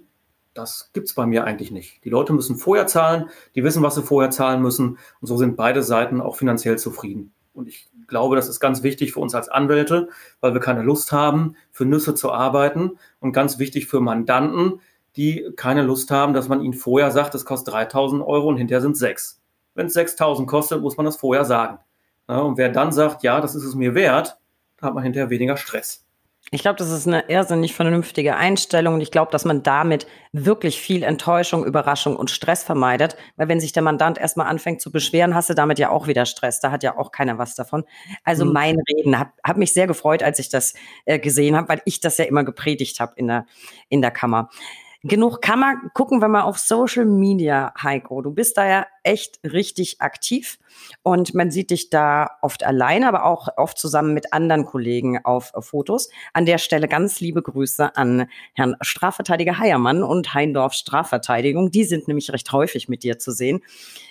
[0.55, 2.03] das gibt es bei mir eigentlich nicht.
[2.05, 4.97] Die Leute müssen vorher zahlen, die wissen, was sie vorher zahlen müssen.
[5.20, 7.34] Und so sind beide Seiten auch finanziell zufrieden.
[7.53, 10.10] Und ich glaube, das ist ganz wichtig für uns als Anwälte,
[10.41, 12.97] weil wir keine Lust haben, für Nüsse zu arbeiten.
[13.20, 14.80] Und ganz wichtig für Mandanten,
[15.16, 18.82] die keine Lust haben, dass man ihnen vorher sagt, es kostet 3000 Euro und hinterher
[18.82, 19.41] sind sechs.
[19.74, 21.80] Wenn es 6000 kostet, muss man das vorher sagen.
[22.28, 24.38] Ja, und wer dann sagt, ja, das ist es mir wert,
[24.78, 26.05] da hat man hinterher weniger Stress.
[26.52, 30.80] Ich glaube, das ist eine irrsinnig vernünftige Einstellung und ich glaube, dass man damit wirklich
[30.80, 35.34] viel Enttäuschung, Überraschung und Stress vermeidet, weil wenn sich der Mandant erstmal anfängt zu beschweren,
[35.34, 36.60] hast du damit ja auch wieder Stress.
[36.60, 37.84] Da hat ja auch keiner was davon.
[38.24, 38.54] Also mhm.
[38.54, 40.76] mein Reden hat, hat mich sehr gefreut, als ich das
[41.06, 43.48] äh, gesehen habe, weil ich das ja immer gepredigt habe in der,
[43.89, 44.50] in der Kammer
[45.08, 45.76] genug Kammer.
[45.93, 48.22] Gucken wir mal auf Social Media, Heiko.
[48.22, 50.58] Du bist da ja echt richtig aktiv
[51.03, 55.53] und man sieht dich da oft alleine, aber auch oft zusammen mit anderen Kollegen auf
[55.60, 56.10] Fotos.
[56.34, 61.70] An der Stelle ganz liebe Grüße an Herrn Strafverteidiger Heiermann und Heindorf Strafverteidigung.
[61.72, 63.62] Die sind nämlich recht häufig mit dir zu sehen.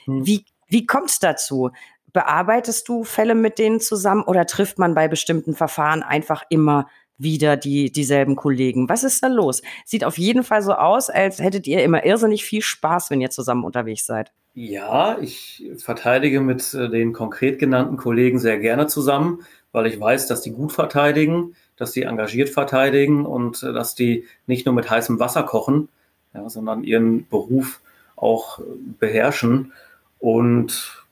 [0.04, 0.24] Hm.
[0.26, 1.70] Wie, wie kommt es dazu?
[2.12, 6.86] Bearbeitest du Fälle mit denen zusammen oder trifft man bei bestimmten Verfahren einfach immer
[7.18, 8.88] wieder die, dieselben Kollegen.
[8.88, 9.62] Was ist da los?
[9.84, 13.30] Sieht auf jeden Fall so aus, als hättet ihr immer irrsinnig viel Spaß, wenn ihr
[13.30, 14.32] zusammen unterwegs seid.
[14.54, 19.40] Ja, ich verteidige mit äh, den konkret genannten Kollegen sehr gerne zusammen,
[19.72, 24.26] weil ich weiß, dass die gut verteidigen, dass die engagiert verteidigen und äh, dass die
[24.46, 25.88] nicht nur mit heißem Wasser kochen,
[26.34, 27.80] ja, sondern ihren Beruf
[28.14, 28.60] auch
[29.00, 29.72] beherrschen.
[30.20, 31.03] Und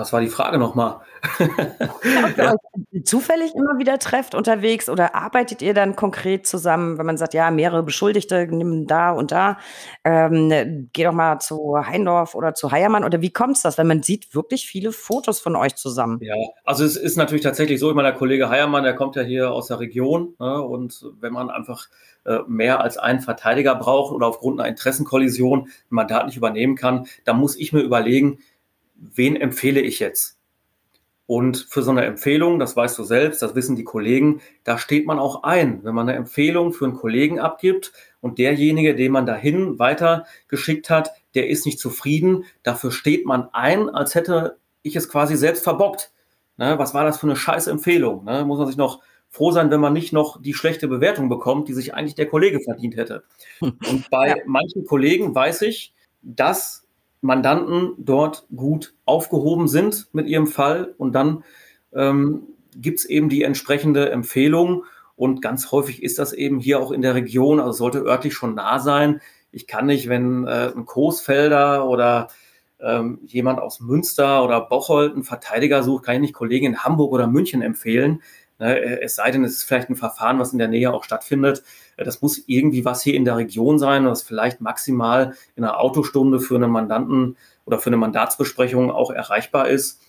[0.00, 1.00] was war die Frage nochmal?
[2.36, 2.54] ja,
[3.04, 7.50] zufällig immer wieder trefft unterwegs oder arbeitet ihr dann konkret zusammen, wenn man sagt, ja,
[7.50, 9.58] mehrere Beschuldigte nehmen da und da,
[10.04, 13.76] ähm, geh doch mal zu Heindorf oder zu Heiermann oder wie kommt es das?
[13.76, 16.18] Weil man sieht wirklich viele Fotos von euch zusammen.
[16.22, 16.34] Ja,
[16.64, 19.52] also es ist natürlich tatsächlich so, ich meine, der Kollege Heiermann, der kommt ja hier
[19.52, 21.88] aus der Region ne, und wenn man einfach
[22.24, 27.06] äh, mehr als einen Verteidiger braucht oder aufgrund einer Interessenkollision ein Mandat nicht übernehmen kann,
[27.24, 28.38] dann muss ich mir überlegen,
[29.00, 30.38] wen empfehle ich jetzt?
[31.26, 35.06] Und für so eine Empfehlung, das weißt du selbst, das wissen die Kollegen, da steht
[35.06, 35.84] man auch ein.
[35.84, 41.12] Wenn man eine Empfehlung für einen Kollegen abgibt und derjenige, den man dahin weitergeschickt hat,
[41.36, 46.12] der ist nicht zufrieden, dafür steht man ein, als hätte ich es quasi selbst verbockt.
[46.56, 48.24] Ne, was war das für eine scheiß Empfehlung?
[48.24, 51.68] Ne, muss man sich noch froh sein, wenn man nicht noch die schlechte Bewertung bekommt,
[51.68, 53.22] die sich eigentlich der Kollege verdient hätte.
[53.60, 54.34] Und bei ja.
[54.46, 56.88] manchen Kollegen weiß ich, dass
[57.20, 61.44] Mandanten dort gut aufgehoben sind mit ihrem Fall und dann
[61.92, 62.42] ähm,
[62.76, 64.84] gibt es eben die entsprechende Empfehlung
[65.16, 68.54] und ganz häufig ist das eben hier auch in der Region, also sollte örtlich schon
[68.54, 69.20] nah sein.
[69.52, 72.28] Ich kann nicht, wenn äh, ein Coesfelder oder
[72.80, 77.12] ähm, jemand aus Münster oder Bocholt einen Verteidiger sucht, kann ich nicht Kollegen in Hamburg
[77.12, 78.22] oder München empfehlen.
[78.60, 81.64] Ne, es sei denn, es ist vielleicht ein Verfahren, was in der Nähe auch stattfindet.
[81.96, 85.80] Äh, das muss irgendwie was hier in der Region sein, was vielleicht maximal in einer
[85.80, 90.02] Autostunde für einen Mandanten oder für eine Mandatsbesprechung auch erreichbar ist.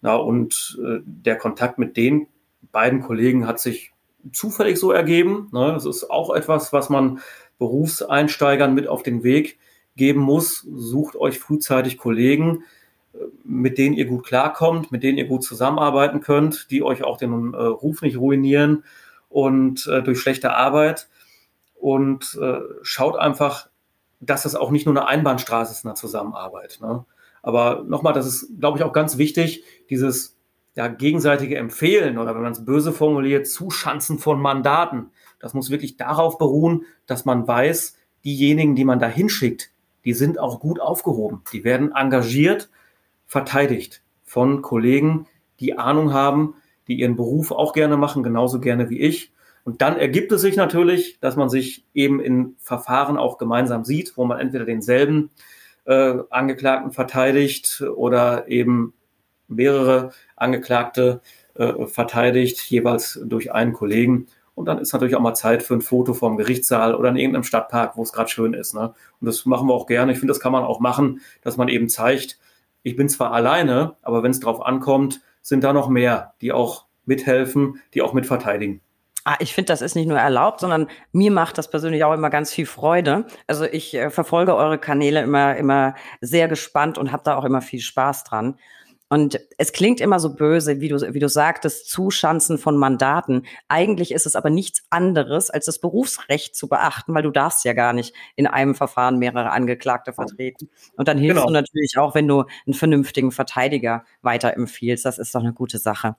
[0.00, 2.28] Und äh, der Kontakt mit den
[2.72, 3.92] beiden Kollegen hat sich
[4.32, 5.48] zufällig so ergeben.
[5.52, 5.72] Ne?
[5.72, 7.20] Das ist auch etwas, was man
[7.58, 9.58] Berufseinsteigern mit auf den Weg
[9.96, 10.66] geben muss.
[10.72, 12.62] Sucht euch frühzeitig Kollegen,
[13.44, 17.54] mit denen ihr gut klarkommt, mit denen ihr gut zusammenarbeiten könnt, die euch auch den
[17.54, 18.84] äh, Ruf nicht ruinieren
[19.28, 21.08] und äh, durch schlechte Arbeit
[21.74, 23.68] und äh, schaut einfach,
[24.20, 26.78] dass das auch nicht nur eine Einbahnstraße ist in der Zusammenarbeit.
[26.82, 27.04] Ne?
[27.42, 30.36] Aber nochmal, das ist, glaube ich, auch ganz wichtig, dieses
[30.74, 35.10] ja, gegenseitige Empfehlen oder wenn man es böse formuliert, Zuschanzen von Mandaten.
[35.40, 39.70] Das muss wirklich darauf beruhen, dass man weiß, diejenigen, die man da hinschickt,
[40.04, 41.42] die sind auch gut aufgehoben.
[41.52, 42.70] Die werden engagiert,
[43.28, 45.28] verteidigt von Kollegen,
[45.60, 46.54] die Ahnung haben,
[46.88, 49.32] die ihren Beruf auch gerne machen, genauso gerne wie ich
[49.68, 54.16] und dann ergibt es sich natürlich, dass man sich eben in Verfahren auch gemeinsam sieht,
[54.16, 55.28] wo man entweder denselben
[55.84, 58.94] äh, Angeklagten verteidigt oder eben
[59.46, 61.20] mehrere Angeklagte
[61.52, 64.28] äh, verteidigt, jeweils durch einen Kollegen.
[64.54, 67.44] Und dann ist natürlich auch mal Zeit für ein Foto vom Gerichtssaal oder in irgendeinem
[67.44, 68.72] Stadtpark, wo es gerade schön ist.
[68.72, 68.94] Ne?
[69.20, 70.12] Und das machen wir auch gerne.
[70.12, 72.38] Ich finde, das kann man auch machen, dass man eben zeigt,
[72.88, 76.86] ich bin zwar alleine, aber wenn es drauf ankommt, sind da noch mehr, die auch
[77.04, 78.80] mithelfen, die auch mitverteidigen.
[79.24, 82.30] Ah, ich finde, das ist nicht nur erlaubt, sondern mir macht das persönlich auch immer
[82.30, 83.26] ganz viel Freude.
[83.46, 87.60] Also ich äh, verfolge eure Kanäle immer, immer sehr gespannt und habe da auch immer
[87.60, 88.56] viel Spaß dran.
[89.08, 93.46] Und es klingt immer so böse, wie du, wie du sagtest, Zuschanzen von Mandaten.
[93.68, 97.72] Eigentlich ist es aber nichts anderes, als das Berufsrecht zu beachten, weil du darfst ja
[97.72, 100.68] gar nicht in einem Verfahren mehrere Angeklagte vertreten.
[100.96, 101.46] Und dann hilfst genau.
[101.46, 105.04] du natürlich auch, wenn du einen vernünftigen Verteidiger weiterempfiehlst.
[105.04, 106.16] Das ist doch eine gute Sache.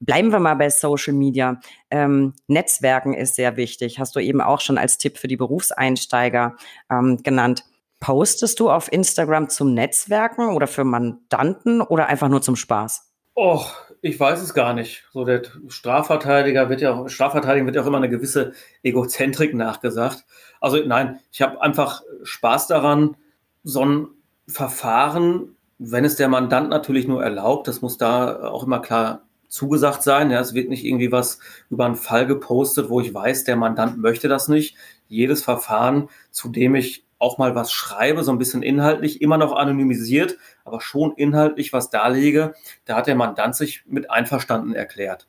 [0.00, 1.60] Bleiben wir mal bei Social Media.
[1.90, 4.00] Ähm, Netzwerken ist sehr wichtig.
[4.00, 6.56] Hast du eben auch schon als Tipp für die Berufseinsteiger
[6.90, 7.64] ähm, genannt.
[8.00, 13.10] Postest du auf Instagram zum Netzwerken oder für Mandanten oder einfach nur zum Spaß?
[13.34, 13.64] Oh,
[14.02, 15.04] ich weiß es gar nicht.
[15.12, 20.24] So der Strafverteidiger wird ja auch, Strafverteidigung wird ja auch immer eine gewisse Egozentrik nachgesagt.
[20.60, 23.16] Also nein, ich habe einfach Spaß daran,
[23.64, 24.08] so ein
[24.46, 30.02] Verfahren, wenn es der Mandant natürlich nur erlaubt, das muss da auch immer klar zugesagt
[30.02, 30.30] sein.
[30.30, 31.38] Ja, es wird nicht irgendwie was
[31.70, 34.76] über einen Fall gepostet, wo ich weiß, der Mandant möchte das nicht.
[35.08, 39.52] Jedes Verfahren, zu dem ich auch mal was schreibe, so ein bisschen inhaltlich, immer noch
[39.52, 42.54] anonymisiert, aber schon inhaltlich was darlege,
[42.84, 45.26] da hat der Mandant sich mit einverstanden erklärt.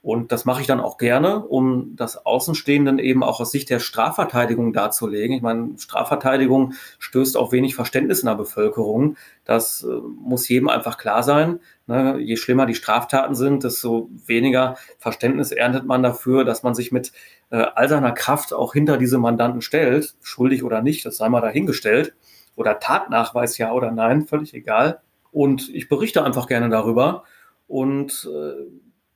[0.00, 3.78] Und das mache ich dann auch gerne, um das Außenstehenden eben auch aus Sicht der
[3.78, 5.36] Strafverteidigung darzulegen.
[5.36, 9.16] Ich meine, Strafverteidigung stößt auf wenig Verständnis in der Bevölkerung.
[9.44, 11.60] Das äh, muss jedem einfach klar sein.
[11.86, 12.18] Ne?
[12.20, 17.12] Je schlimmer die Straftaten sind, desto weniger Verständnis erntet man dafür, dass man sich mit
[17.50, 21.40] äh, all seiner Kraft auch hinter diese Mandanten stellt, schuldig oder nicht, das sei mal
[21.40, 22.14] dahingestellt.
[22.56, 25.00] Oder Tatnachweis ja oder nein, völlig egal.
[25.30, 27.24] Und ich berichte einfach gerne darüber.
[27.68, 28.64] Und äh,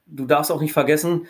[0.06, 1.26] du darfst auch nicht vergessen,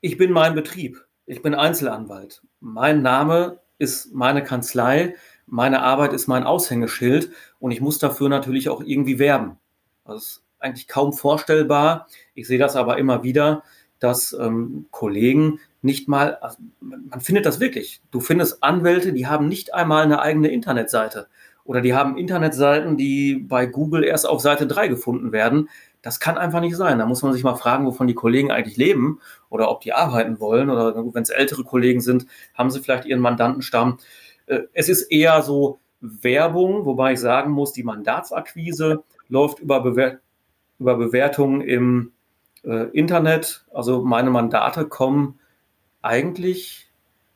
[0.00, 1.04] ich bin mein Betrieb.
[1.26, 2.42] Ich bin Einzelanwalt.
[2.60, 5.16] Mein Name ist meine Kanzlei.
[5.46, 7.32] Meine Arbeit ist mein Aushängeschild.
[7.58, 9.58] Und ich muss dafür natürlich auch irgendwie werben.
[10.04, 12.06] Das ist eigentlich kaum vorstellbar.
[12.34, 13.62] Ich sehe das aber immer wieder,
[14.00, 18.00] dass ähm, Kollegen nicht mal, also man findet das wirklich.
[18.10, 21.28] Du findest Anwälte, die haben nicht einmal eine eigene Internetseite
[21.64, 25.68] oder die haben Internetseiten, die bei Google erst auf Seite 3 gefunden werden.
[26.00, 26.98] Das kann einfach nicht sein.
[26.98, 29.20] Da muss man sich mal fragen, wovon die Kollegen eigentlich leben
[29.50, 33.20] oder ob die arbeiten wollen oder wenn es ältere Kollegen sind, haben sie vielleicht ihren
[33.20, 33.98] Mandantenstamm.
[34.46, 40.18] Äh, es ist eher so Werbung, wobei ich sagen muss, die Mandatsakquise läuft über, Bewer
[40.78, 42.12] über Bewertungen im
[42.64, 43.64] äh, Internet.
[43.72, 45.38] Also meine Mandate kommen
[46.02, 46.88] eigentlich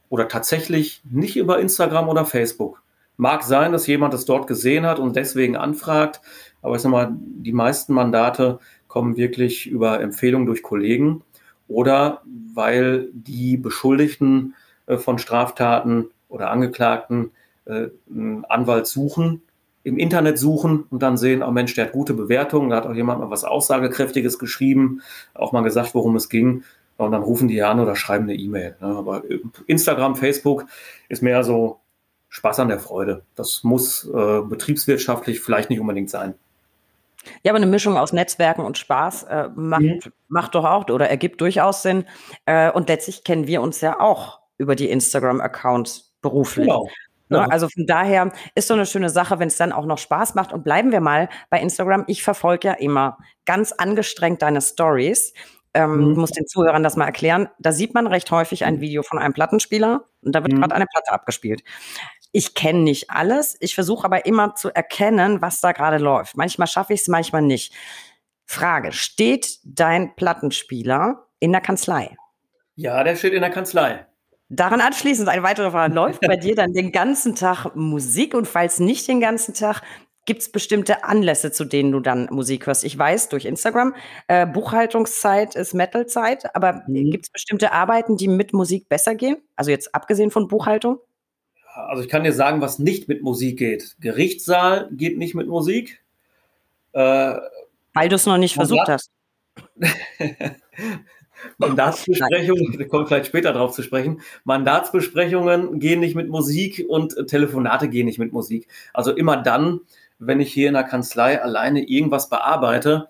[0.08, 2.82] oder tatsächlich nicht über Instagram oder Facebook.
[3.16, 6.20] Mag sein, dass jemand es dort gesehen hat und deswegen anfragt,
[6.60, 8.58] aber ich sag mal, die meisten Mandate
[8.88, 11.22] kommen wirklich über Empfehlungen durch Kollegen
[11.68, 12.22] oder
[12.54, 14.54] weil die Beschuldigten
[14.86, 17.30] äh, von Straftaten oder Angeklagten
[17.64, 19.42] äh, einen Anwalt suchen,
[19.84, 22.94] im Internet suchen und dann sehen, oh Mensch, der hat gute Bewertungen, da hat auch
[22.94, 25.02] jemand mal was Aussagekräftiges geschrieben,
[25.34, 26.64] auch mal gesagt, worum es ging.
[26.98, 28.76] Und dann rufen die an oder schreiben eine E-Mail.
[28.80, 28.86] Ne?
[28.86, 29.22] Aber
[29.66, 30.66] Instagram, Facebook
[31.08, 31.80] ist mehr so
[32.28, 33.22] Spaß an der Freude.
[33.34, 36.34] Das muss äh, betriebswirtschaftlich vielleicht nicht unbedingt sein.
[37.42, 40.00] Ja, aber eine Mischung aus Netzwerken und Spaß äh, macht, mhm.
[40.28, 42.04] macht doch auch oder ergibt durchaus Sinn.
[42.46, 46.66] Äh, und letztlich kennen wir uns ja auch über die Instagram-Accounts beruflich.
[46.66, 46.88] Genau.
[47.32, 47.38] Ne?
[47.38, 47.46] Ja.
[47.46, 50.52] Also von daher ist so eine schöne Sache, wenn es dann auch noch Spaß macht.
[50.52, 52.04] Und bleiben wir mal bei Instagram.
[52.06, 55.32] Ich verfolge ja immer ganz angestrengt deine Stories.
[55.74, 56.14] Ähm, mhm.
[56.16, 57.48] muss den Zuhörern das mal erklären.
[57.58, 60.58] Da sieht man recht häufig ein Video von einem Plattenspieler und da wird mhm.
[60.58, 61.62] gerade eine Platte abgespielt.
[62.30, 63.56] Ich kenne nicht alles.
[63.60, 66.36] Ich versuche aber immer zu erkennen, was da gerade läuft.
[66.36, 67.72] Manchmal schaffe ich es, manchmal nicht.
[68.44, 72.16] Frage, steht dein Plattenspieler in der Kanzlei?
[72.74, 74.06] Ja, der steht in der Kanzlei.
[74.54, 75.94] Daran anschließend eine weitere Frage.
[75.94, 79.82] Läuft bei dir dann den ganzen Tag Musik und falls nicht den ganzen Tag,
[80.24, 82.84] Gibt es bestimmte Anlässe, zu denen du dann Musik hörst?
[82.84, 83.96] Ich weiß durch Instagram,
[84.28, 87.10] äh, Buchhaltungszeit ist Metalzeit, aber mhm.
[87.10, 89.38] gibt es bestimmte Arbeiten, die mit Musik besser gehen?
[89.56, 91.00] Also jetzt abgesehen von Buchhaltung?
[91.74, 93.96] Also ich kann dir sagen, was nicht mit Musik geht.
[93.98, 96.04] Gerichtssaal geht nicht mit Musik.
[96.92, 97.34] Äh,
[97.92, 99.10] Weil du es noch nicht versucht hast.
[101.58, 104.20] Mandatsbesprechungen, kommen vielleicht später darauf zu sprechen.
[104.44, 108.68] Mandatsbesprechungen gehen nicht mit Musik und Telefonate gehen nicht mit Musik.
[108.92, 109.80] Also immer dann,
[110.18, 113.08] wenn ich hier in der Kanzlei alleine irgendwas bearbeite,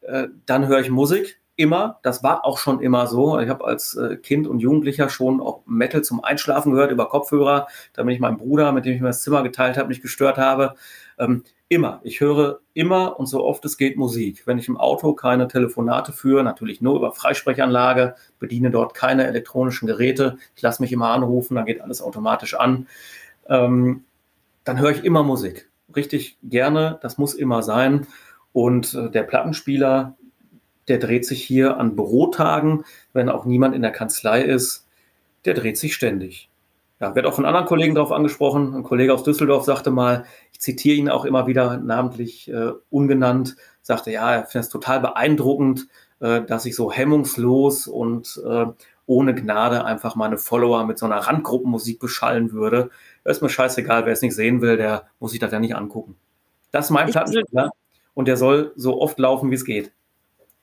[0.00, 1.40] äh, dann höre ich Musik.
[1.56, 1.98] Immer.
[2.04, 3.40] Das war auch schon immer so.
[3.40, 7.66] Ich habe als äh, Kind und Jugendlicher schon auch Metal zum Einschlafen gehört über Kopfhörer,
[7.94, 10.76] damit ich meinen Bruder, mit dem ich mir das Zimmer geteilt habe, nicht gestört habe.
[11.70, 12.00] Immer.
[12.02, 14.46] Ich höre immer und so oft es geht Musik.
[14.46, 19.86] Wenn ich im Auto keine Telefonate führe, natürlich nur über Freisprechanlage, bediene dort keine elektronischen
[19.86, 20.38] Geräte.
[20.56, 22.86] Ich lasse mich immer anrufen, dann geht alles automatisch an.
[23.48, 24.04] Ähm,
[24.64, 28.06] dann höre ich immer Musik richtig gerne, das muss immer sein.
[28.52, 30.16] Und äh, der Plattenspieler,
[30.88, 34.86] der dreht sich hier an Bürotagen, wenn auch niemand in der Kanzlei ist,
[35.44, 36.47] der dreht sich ständig.
[37.00, 38.74] Ja, wird auch von anderen Kollegen darauf angesprochen.
[38.74, 43.56] Ein Kollege aus Düsseldorf sagte mal, ich zitiere ihn auch immer wieder namentlich äh, ungenannt,
[43.82, 45.86] sagte, ja, er findet es total beeindruckend,
[46.20, 48.66] äh, dass ich so hemmungslos und äh,
[49.06, 52.90] ohne Gnade einfach meine Follower mit so einer Randgruppenmusik beschallen würde.
[53.24, 56.16] Ist mir scheißegal, wer es nicht sehen will, der muss sich das ja nicht angucken.
[56.72, 57.70] Das ist mein Plattenspieler
[58.14, 59.92] und der soll so oft laufen, wie es geht.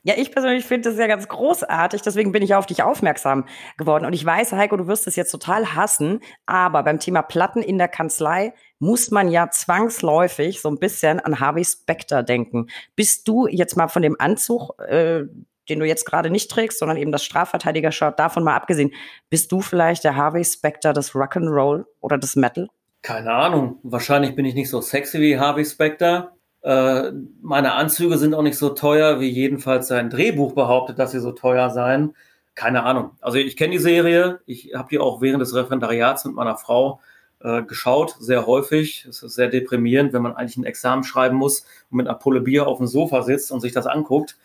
[0.05, 3.45] Ja, ich persönlich finde das ja ganz großartig, deswegen bin ich auf dich aufmerksam
[3.75, 4.05] geworden.
[4.05, 7.79] Und ich weiß, Heiko, du wirst es jetzt total hassen, aber beim Thema Platten in
[7.79, 12.67] der Kanzlei muss man ja zwangsläufig so ein bisschen an Harvey Specter denken.
[12.95, 15.23] Bist du jetzt mal von dem Anzug, äh,
[15.69, 18.91] den du jetzt gerade nicht trägst, sondern eben das Strafverteidiger-Shirt, davon mal abgesehen,
[19.31, 22.67] bist du vielleicht der Harvey Specter des Rock'n'Roll oder des Metal?
[23.01, 23.79] Keine Ahnung.
[23.81, 26.34] Wahrscheinlich bin ich nicht so sexy wie Harvey Specter.
[26.65, 27.11] Äh,
[27.43, 31.31] meine Anzüge sind auch nicht so teuer, wie jedenfalls sein Drehbuch behauptet, dass sie so
[31.31, 32.15] teuer seien.
[32.55, 33.11] Keine Ahnung.
[33.21, 34.39] Also ich kenne die Serie.
[34.47, 37.01] Ich habe die auch während des Referendariats mit meiner Frau
[37.39, 39.05] äh, geschaut, sehr häufig.
[39.07, 42.41] Es ist sehr deprimierend, wenn man eigentlich ein Examen schreiben muss und mit einer Pulle
[42.41, 44.35] Bier auf dem Sofa sitzt und sich das anguckt.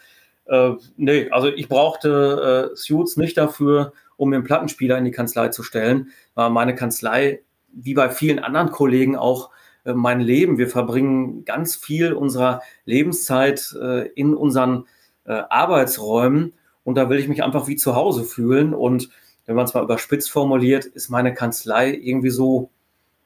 [0.44, 5.48] Äh, nee, also ich brauchte äh, Suits nicht dafür, um einen Plattenspieler in die Kanzlei
[5.48, 6.10] zu stellen.
[6.34, 7.40] War meine Kanzlei,
[7.72, 9.48] wie bei vielen anderen Kollegen auch,
[9.84, 10.58] mein Leben.
[10.58, 14.86] Wir verbringen ganz viel unserer Lebenszeit äh, in unseren
[15.24, 16.54] äh, Arbeitsräumen
[16.84, 18.74] und da will ich mich einfach wie zu Hause fühlen.
[18.74, 19.10] Und
[19.46, 22.70] wenn man es mal überspitzt formuliert, ist meine Kanzlei irgendwie so,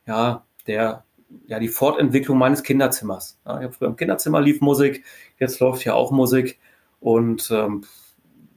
[0.07, 1.05] ja, der,
[1.47, 3.39] ja, die Fortentwicklung meines Kinderzimmers.
[3.47, 5.05] Ja, ich habe früher im Kinderzimmer lief Musik,
[5.39, 6.59] jetzt läuft hier auch Musik.
[7.01, 7.85] Und ähm,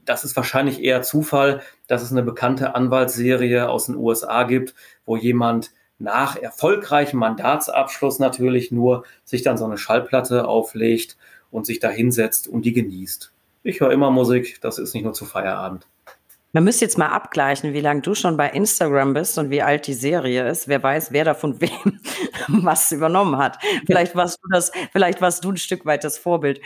[0.06, 4.74] das ist wahrscheinlich eher Zufall, dass es eine bekannte Anwaltsserie aus den USA gibt,
[5.06, 11.18] wo jemand nach erfolgreichem Mandatsabschluss natürlich nur sich dann so eine Schallplatte auflegt
[11.52, 13.34] und sich da hinsetzt und die genießt.
[13.64, 15.88] Ich höre immer Musik, das ist nicht nur zu Feierabend.
[16.54, 19.86] Man müsste jetzt mal abgleichen, wie lange du schon bei Instagram bist und wie alt
[19.86, 20.68] die Serie ist.
[20.68, 22.00] Wer weiß, wer da von wem
[22.48, 23.58] was übernommen hat.
[23.86, 26.62] Vielleicht warst du das, vielleicht warst du ein Stück weit das Vorbild.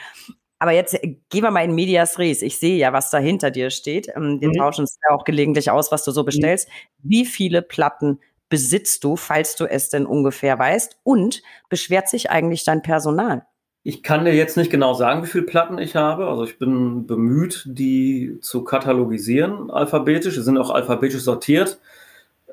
[0.60, 2.44] Aber jetzt äh, gehen wir mal in Medias Res.
[2.44, 4.10] Ich sehe ja, was da hinter dir steht.
[4.16, 4.54] Ähm, wir mhm.
[4.54, 6.28] tauschen es ja auch gelegentlich aus, was du so mhm.
[6.28, 6.70] bestellst.
[6.70, 7.10] Mhm.
[7.10, 8.20] Wie viele Platten
[8.52, 11.00] besitzt du, falls du es denn ungefähr weißt?
[11.02, 13.48] Und beschwert sich eigentlich dein Personal?
[13.84, 16.28] Ich kann dir jetzt nicht genau sagen, wie viele Platten ich habe.
[16.28, 20.36] Also ich bin bemüht, die zu katalogisieren alphabetisch.
[20.36, 21.80] Sie sind auch alphabetisch sortiert.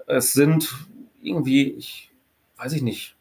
[0.07, 0.73] Es sind
[1.21, 2.11] irgendwie, ich
[2.57, 3.17] weiß ich nicht,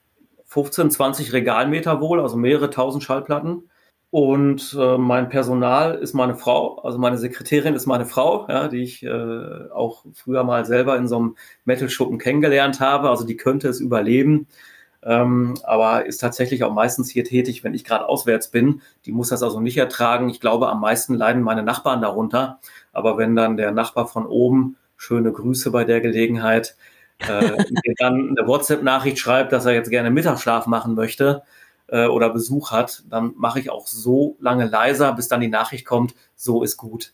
[0.46, 3.64] 15, 20 Regalmeter wohl, also mehrere tausend Schallplatten.
[4.10, 8.82] Und äh, mein Personal ist meine Frau, also meine Sekretärin ist meine Frau, ja, die
[8.82, 11.36] ich äh, auch früher mal selber in so einem
[11.66, 13.10] Metal-Schuppen kennengelernt habe.
[13.10, 14.48] Also die könnte es überleben,
[15.04, 18.82] ähm, aber ist tatsächlich auch meistens hier tätig, wenn ich gerade auswärts bin.
[19.06, 20.30] Die muss das also nicht ertragen.
[20.30, 22.60] Ich glaube, am meisten leiden meine Nachbarn darunter.
[22.94, 26.78] Aber wenn dann der Nachbar von oben, schöne Grüße bei der Gelegenheit,
[27.20, 27.52] äh,
[28.00, 31.44] dann eine WhatsApp-Nachricht schreibt, dass er jetzt gerne Mittagsschlaf machen möchte,
[31.88, 35.86] äh, oder Besuch hat, dann mache ich auch so lange leiser, bis dann die Nachricht
[35.86, 37.14] kommt, so ist gut.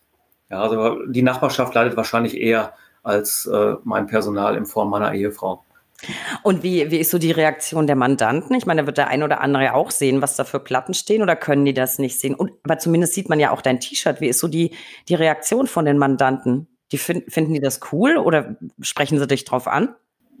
[0.50, 5.62] Ja, also die Nachbarschaft leidet wahrscheinlich eher als äh, mein Personal in Form meiner Ehefrau.
[6.42, 8.54] Und wie, wie ist so die Reaktion der Mandanten?
[8.56, 11.22] Ich meine, da wird der ein oder andere auch sehen, was da für Platten stehen
[11.22, 12.34] oder können die das nicht sehen?
[12.34, 14.20] Und, aber zumindest sieht man ja auch dein T-Shirt.
[14.20, 14.72] Wie ist so die,
[15.08, 16.68] die Reaktion von den Mandanten?
[16.92, 19.94] Die find, finden die das cool oder sprechen sie dich drauf an?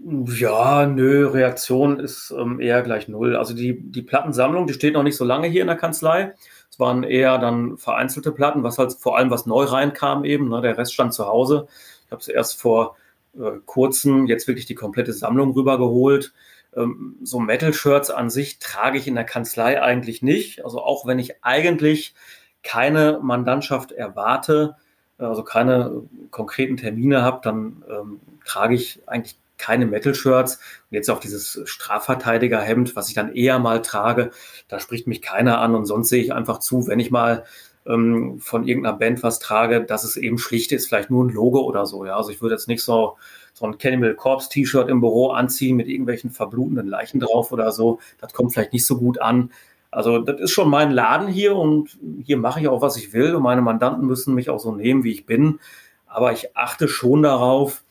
[0.06, 3.36] Ja, nö, Reaktion ist ähm, eher gleich null.
[3.36, 6.34] Also die, die Plattensammlung, die steht noch nicht so lange hier in der Kanzlei.
[6.70, 10.50] Es waren eher dann vereinzelte Platten, was halt vor allem was neu reinkam eben.
[10.50, 10.60] Ne?
[10.60, 11.68] Der Rest stand zu Hause.
[12.04, 12.96] Ich habe es erst vor
[13.38, 16.34] äh, kurzem jetzt wirklich die komplette Sammlung rübergeholt.
[16.76, 20.66] Ähm, so Metal-Shirts an sich trage ich in der Kanzlei eigentlich nicht.
[20.66, 22.14] Also auch wenn ich eigentlich
[22.62, 24.76] keine Mandantschaft erwarte,
[25.16, 30.56] also keine konkreten Termine habe, dann ähm, trage ich eigentlich keine Metal-Shirts.
[30.56, 34.30] Und jetzt auch dieses Strafverteidiger-Hemd, was ich dann eher mal trage,
[34.68, 35.74] da spricht mich keiner an.
[35.74, 37.44] Und sonst sehe ich einfach zu, wenn ich mal
[37.86, 41.60] ähm, von irgendeiner Band was trage, dass es eben schlicht ist, vielleicht nur ein Logo
[41.60, 42.04] oder so.
[42.04, 43.16] Ja, also ich würde jetzt nicht so
[43.54, 48.00] so ein Cannibal Corpse T-Shirt im Büro anziehen mit irgendwelchen verblutenden Leichen drauf oder so.
[48.20, 49.52] Das kommt vielleicht nicht so gut an.
[49.92, 53.34] Also das ist schon mein Laden hier und hier mache ich auch, was ich will
[53.36, 55.60] und meine Mandanten müssen mich auch so nehmen, wie ich bin.
[56.06, 57.83] Aber ich achte schon darauf,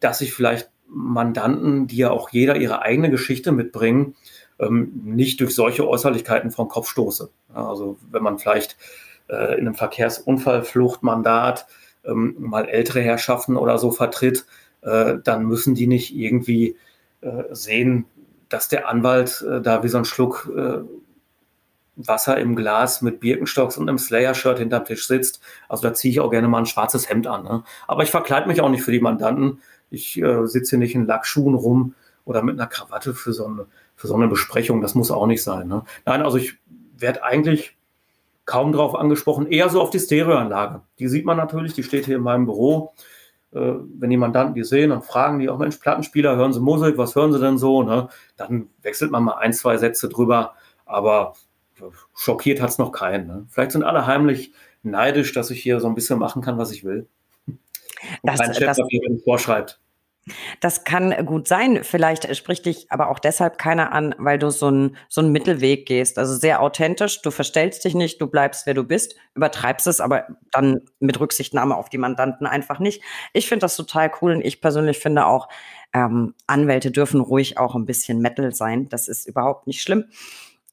[0.00, 4.14] dass ich vielleicht Mandanten, die ja auch jeder ihre eigene Geschichte mitbringen,
[4.58, 7.30] ähm, nicht durch solche Äußerlichkeiten vom Kopf stoße.
[7.52, 8.76] also wenn man vielleicht
[9.28, 11.66] äh, in einem Verkehrsunfallfluchtmandat
[12.04, 14.46] ähm, mal ältere Herrschaften oder so vertritt,
[14.82, 16.76] äh, dann müssen die nicht irgendwie
[17.20, 18.06] äh, sehen,
[18.48, 20.48] dass der Anwalt da wie so ein Schluck
[21.96, 25.40] Wasser im Glas mit Birkenstocks und einem Slayer-Shirt hinterm Tisch sitzt.
[25.68, 27.42] Also da ziehe ich auch gerne mal ein schwarzes Hemd an.
[27.44, 27.64] Ne?
[27.88, 29.60] Aber ich verkleide mich auch nicht für die Mandanten.
[29.90, 34.08] Ich äh, sitze nicht in Lackschuhen rum oder mit einer Krawatte für so eine, für
[34.08, 34.80] so eine Besprechung.
[34.80, 35.68] Das muss auch nicht sein.
[35.68, 35.84] Ne?
[36.04, 36.54] Nein, also ich
[36.98, 37.76] werde eigentlich
[38.44, 40.82] kaum drauf angesprochen, eher so auf die Stereoanlage.
[40.98, 42.94] Die sieht man natürlich, die steht hier in meinem Büro.
[43.52, 46.98] Äh, wenn die Mandanten die sehen und fragen die auch, Mensch, Plattenspieler, hören Sie Musik,
[46.98, 47.82] was hören Sie denn so?
[47.82, 48.08] Ne?
[48.36, 51.34] Dann wechselt man mal ein, zwei Sätze drüber, aber
[52.14, 53.26] schockiert hat es noch keinen.
[53.26, 53.46] Ne?
[53.48, 56.84] Vielleicht sind alle heimlich neidisch, dass ich hier so ein bisschen machen kann, was ich
[56.84, 57.08] will.
[58.22, 58.80] Das, Chef das,
[59.24, 59.80] vorschreibt.
[60.60, 61.84] Das kann gut sein.
[61.84, 65.86] Vielleicht spricht dich aber auch deshalb keiner an, weil du so einen so einen Mittelweg
[65.86, 66.18] gehst.
[66.18, 67.22] Also sehr authentisch.
[67.22, 71.76] Du verstellst dich nicht, du bleibst, wer du bist, übertreibst es, aber dann mit Rücksichtnahme
[71.76, 73.02] auf die Mandanten einfach nicht.
[73.32, 75.48] Ich finde das total cool und ich persönlich finde auch,
[75.92, 78.88] ähm, Anwälte dürfen ruhig auch ein bisschen Metal sein.
[78.88, 80.06] Das ist überhaupt nicht schlimm.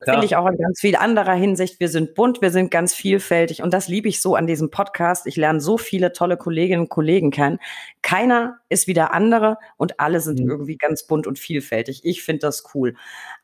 [0.05, 1.79] Finde ich auch in ganz viel anderer Hinsicht.
[1.79, 5.27] Wir sind bunt, wir sind ganz vielfältig und das liebe ich so an diesem Podcast.
[5.27, 7.59] Ich lerne so viele tolle Kolleginnen und Kollegen kennen.
[8.01, 10.49] Keiner ist wie der andere und alle sind mhm.
[10.49, 12.01] irgendwie ganz bunt und vielfältig.
[12.03, 12.95] Ich finde das cool.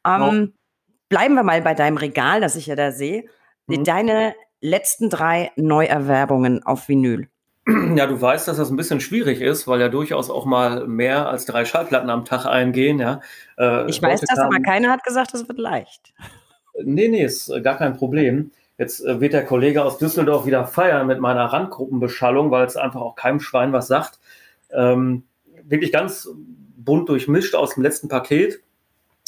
[0.05, 0.53] Ähm,
[1.09, 3.25] Bleiben wir mal bei deinem Regal, das ich ja da sehe.
[3.65, 3.83] Mhm.
[3.83, 7.27] Deine letzten drei Neuerwerbungen auf Vinyl.
[7.95, 11.29] Ja, du weißt, dass das ein bisschen schwierig ist, weil ja durchaus auch mal mehr
[11.29, 12.99] als drei Schallplatten am Tag eingehen.
[12.99, 13.21] Ja.
[13.57, 16.13] Äh, ich weiß das, aber keiner hat gesagt, es wird leicht.
[16.83, 18.51] Nee, nee, ist gar kein Problem.
[18.77, 23.01] Jetzt äh, wird der Kollege aus Düsseldorf wieder feiern mit meiner Randgruppenbeschallung, weil es einfach
[23.01, 24.19] auch keinem Schwein was sagt.
[24.71, 25.23] Ähm,
[25.63, 26.29] wirklich ganz
[26.77, 28.61] bunt durchmischt aus dem letzten Paket.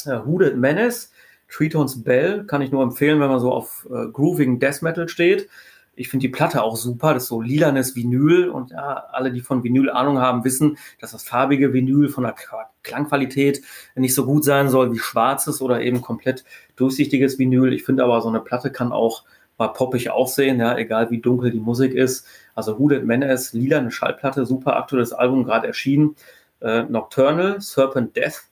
[0.06, 1.12] Äh, Hooded Menace,
[1.48, 5.48] Tritones Bell, kann ich nur empfehlen, wenn man so auf äh, Grooving Death Metal steht.
[5.94, 9.42] Ich finde die Platte auch super, das ist so lilanes Vinyl und ja, alle, die
[9.42, 12.34] von Vinyl Ahnung haben, wissen, dass das farbige Vinyl von der
[12.82, 13.62] Klangqualität
[13.94, 16.44] nicht so gut sein soll wie schwarzes oder eben komplett
[16.76, 17.72] durchsichtiges Vinyl.
[17.74, 19.24] Ich finde aber, so eine Platte kann auch
[19.58, 22.26] mal poppig aussehen, ja, egal wie dunkel die Musik ist.
[22.54, 26.16] Also Hooded Menace, lila eine Schallplatte, super aktuelles Album, gerade erschienen.
[26.60, 28.42] Äh, Nocturnal, Serpent Death,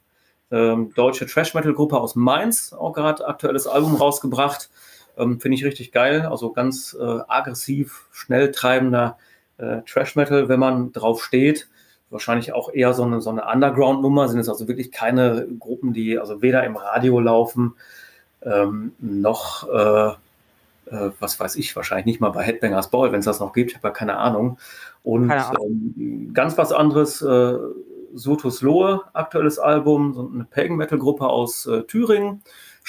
[0.51, 4.69] ähm, deutsche Trash-Metal-Gruppe aus Mainz, auch gerade aktuelles Album rausgebracht.
[5.17, 9.19] Ähm, Finde ich richtig geil, also ganz äh, aggressiv, schnell treibender
[9.59, 11.69] äh, Trash-Metal, wenn man drauf steht.
[12.11, 16.19] Wahrscheinlich auch eher so eine, so eine Underground-Nummer, sind es also wirklich keine Gruppen, die
[16.19, 17.75] also weder im Radio laufen,
[18.43, 20.09] ähm, noch, äh,
[20.91, 23.71] äh, was weiß ich, wahrscheinlich nicht mal bei Headbangers Ball, wenn es das noch gibt,
[23.71, 24.59] ich habe ja keine Ahnung.
[25.03, 27.59] Und ähm, ganz was anderes, äh,
[28.15, 32.43] Sotus Lohe, aktuelles Album, so eine Pagan-Metal-Gruppe aus äh, Thüringen.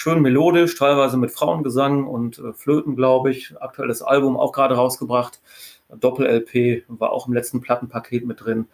[0.03, 3.53] Schön melodisch, teilweise mit Frauengesang und äh, Flöten, glaube ich.
[3.61, 5.39] Aktuelles Album auch gerade rausgebracht.
[5.89, 8.65] Doppel-LP war auch im letzten Plattenpaket mit drin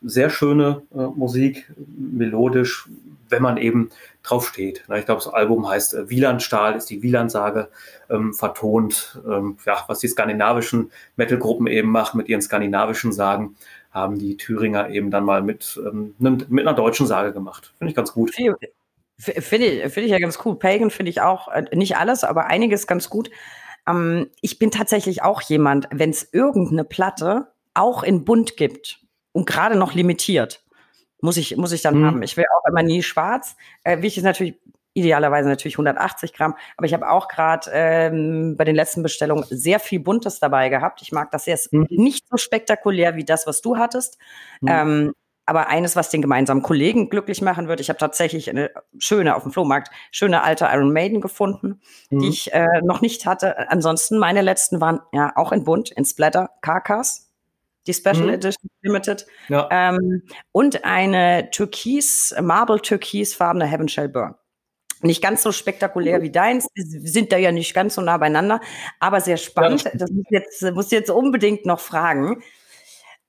[0.00, 2.88] sehr schöne äh, Musik, melodisch,
[3.30, 3.90] wenn man eben
[4.22, 4.84] drauf steht.
[4.96, 7.68] Ich glaube, das Album heißt äh, Wielandstahl, ist die Wielandsage
[8.08, 9.20] ähm, vertont.
[9.28, 13.56] Ähm, ja, was die skandinavischen Metalgruppen eben machen mit ihren skandinavischen Sagen,
[13.90, 17.74] haben die Thüringer eben dann mal mit, ähm, mit einer deutschen Sage gemacht.
[17.78, 18.30] Finde ich ganz gut.
[19.20, 20.58] Finde ich, find ich ja ganz cool.
[20.58, 23.30] Pagan finde ich auch, äh, nicht alles, aber einiges ganz gut.
[23.86, 29.00] Ähm, ich bin tatsächlich auch jemand, wenn es irgendeine Platte auch in Bunt gibt,
[29.32, 30.64] und gerade noch limitiert.
[31.22, 32.06] Muss ich, muss ich dann mhm.
[32.06, 32.22] haben.
[32.22, 33.56] Ich will auch immer nie schwarz.
[33.84, 34.58] Äh, wichtig ist natürlich
[34.94, 36.56] idealerweise natürlich 180 Gramm.
[36.76, 41.02] Aber ich habe auch gerade ähm, bei den letzten Bestellungen sehr viel Buntes dabei gehabt.
[41.02, 41.86] Ich mag das sehr mhm.
[41.90, 44.18] nicht so spektakulär wie das, was du hattest.
[44.60, 44.68] Mhm.
[44.68, 45.12] Ähm,
[45.50, 48.70] aber eines, was den gemeinsamen Kollegen glücklich machen wird, ich habe tatsächlich eine
[49.00, 52.20] schöne auf dem Flohmarkt, schöne alte Iron Maiden gefunden, mhm.
[52.20, 53.68] die ich äh, noch nicht hatte.
[53.68, 57.32] Ansonsten meine letzten waren ja auch in Bunt, in Splatter, Carcass,
[57.88, 58.34] die Special mhm.
[58.34, 59.26] Edition Limited.
[59.48, 59.66] Ja.
[59.72, 60.22] Ähm,
[60.52, 64.36] und eine türkis, marble türkisfarbene Heaven Shall Burn.
[65.02, 68.60] Nicht ganz so spektakulär wie deins, wir sind da ja nicht ganz so nah beieinander,
[69.00, 69.82] aber sehr spannend.
[69.82, 69.90] Ja.
[69.94, 72.40] Das muss jetzt, muss jetzt unbedingt noch fragen.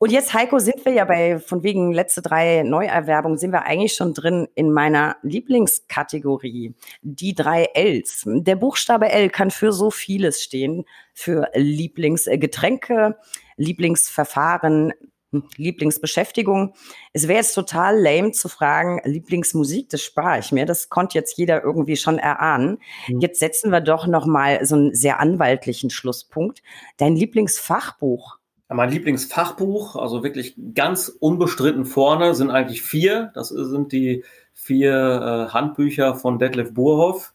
[0.01, 3.93] Und jetzt, Heiko, sind wir ja bei, von wegen letzte drei Neuerwerbungen, sind wir eigentlich
[3.93, 6.73] schon drin in meiner Lieblingskategorie.
[7.03, 8.23] Die drei Ls.
[8.25, 10.85] Der Buchstabe L kann für so vieles stehen.
[11.13, 13.15] Für Lieblingsgetränke,
[13.57, 14.91] Lieblingsverfahren,
[15.29, 16.73] hm, Lieblingsbeschäftigung.
[17.13, 20.65] Es wäre jetzt total lame zu fragen, Lieblingsmusik, das spare ich mir.
[20.65, 22.79] Das konnte jetzt jeder irgendwie schon erahnen.
[23.07, 23.19] Mhm.
[23.19, 26.63] Jetzt setzen wir doch noch mal so einen sehr anwaltlichen Schlusspunkt.
[26.97, 28.40] Dein Lieblingsfachbuch.
[28.73, 33.31] Mein Lieblingsfachbuch, also wirklich ganz unbestritten vorne, sind eigentlich vier.
[33.33, 37.33] Das sind die vier äh, Handbücher von Detlef Burhoff.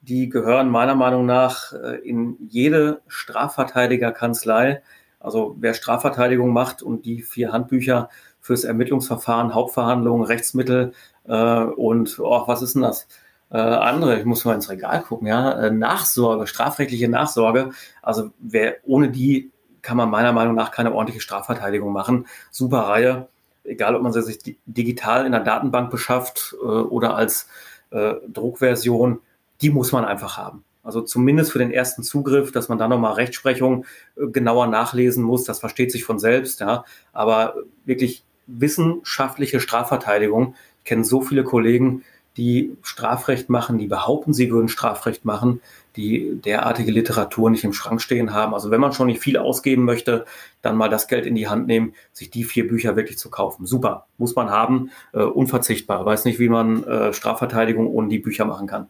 [0.00, 4.82] Die gehören meiner Meinung nach äh, in jede Strafverteidigerkanzlei
[5.24, 8.10] also wer Strafverteidigung macht und die vier Handbücher
[8.40, 10.92] fürs Ermittlungsverfahren, Hauptverhandlungen, Rechtsmittel
[11.26, 13.08] äh, und oh, was ist denn das?
[13.50, 17.70] Äh, andere, ich muss mal ins Regal gucken, ja, äh, Nachsorge, strafrechtliche Nachsorge.
[18.02, 19.50] Also wer ohne die
[19.84, 22.26] kann man meiner Meinung nach keine ordentliche Strafverteidigung machen.
[22.50, 23.28] Super Reihe,
[23.62, 27.48] egal ob man sie sich digital in der Datenbank beschafft äh, oder als
[27.90, 29.20] äh, Druckversion,
[29.60, 30.64] die muss man einfach haben.
[30.82, 35.44] Also zumindest für den ersten Zugriff, dass man da nochmal Rechtsprechung äh, genauer nachlesen muss,
[35.44, 36.84] das versteht sich von selbst, ja.
[37.12, 37.54] Aber
[37.84, 40.54] wirklich wissenschaftliche Strafverteidigung.
[40.78, 42.04] Ich kenne so viele Kollegen,
[42.36, 45.60] die Strafrecht machen, die behaupten, sie würden Strafrecht machen,
[45.96, 48.54] die derartige Literatur nicht im Schrank stehen haben.
[48.54, 50.24] Also wenn man schon nicht viel ausgeben möchte,
[50.60, 53.66] dann mal das Geld in die Hand nehmen, sich die vier Bücher wirklich zu kaufen.
[53.66, 56.04] Super, muss man haben, äh, unverzichtbar.
[56.04, 58.88] Weiß nicht, wie man äh, Strafverteidigung ohne die Bücher machen kann.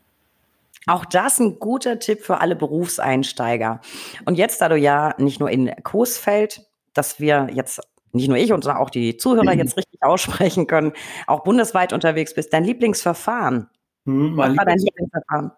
[0.87, 3.81] Auch das ein guter Tipp für alle Berufseinsteiger.
[4.25, 7.81] Und jetzt, da du ja nicht nur in Coesfeld, dass wir jetzt
[8.15, 9.59] nicht nur ich, sondern auch die Zuhörer mhm.
[9.59, 10.93] jetzt richtig aussprechen können,
[11.27, 13.69] auch bundesweit unterwegs bist, dein Lieblingsverfahren.
[14.05, 15.53] Mein Was war dein Lieblingsverfahren?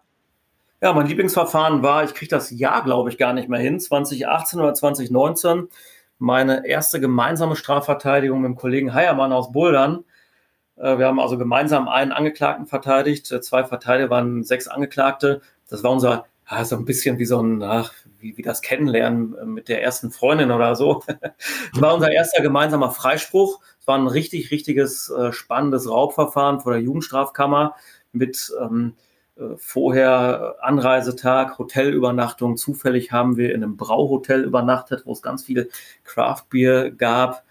[0.81, 4.59] Ja, mein Lieblingsverfahren war, ich kriege das Jahr, glaube ich, gar nicht mehr hin, 2018
[4.59, 5.69] oder 2019,
[6.19, 10.03] meine erste gemeinsame Strafverteidigung mit dem Kollegen Heiermann aus Buldern.
[10.77, 13.31] Äh, wir haben also gemeinsam einen Angeklagten verteidigt.
[13.31, 15.41] Äh, zwei Verteidiger waren sechs Angeklagte.
[15.69, 19.37] Das war unser, ja, so ein bisschen wie so ein, ach, wie, wie das Kennenlernen
[19.37, 21.03] äh, mit der ersten Freundin oder so.
[21.73, 23.59] Das war unser erster gemeinsamer Freispruch.
[23.79, 27.75] Es war ein richtig, richtiges, spannendes Raubverfahren vor der Jugendstrafkammer
[28.11, 28.95] mit ähm,
[29.57, 32.57] vorher Anreisetag, Hotelübernachtung.
[32.57, 35.69] Zufällig haben wir in einem Brauhotel übernachtet, wo es ganz viel
[36.03, 37.43] Craftbier gab.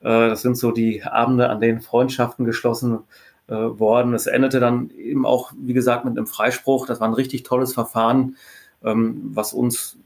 [0.00, 3.00] Äh, das sind so die Abende, an denen Freundschaften geschlossen
[3.48, 4.14] äh, worden.
[4.14, 6.86] Es endete dann eben auch, wie gesagt, mit einem Freispruch.
[6.86, 8.36] Das war ein richtig tolles Verfahren,
[8.84, 9.98] ähm, was uns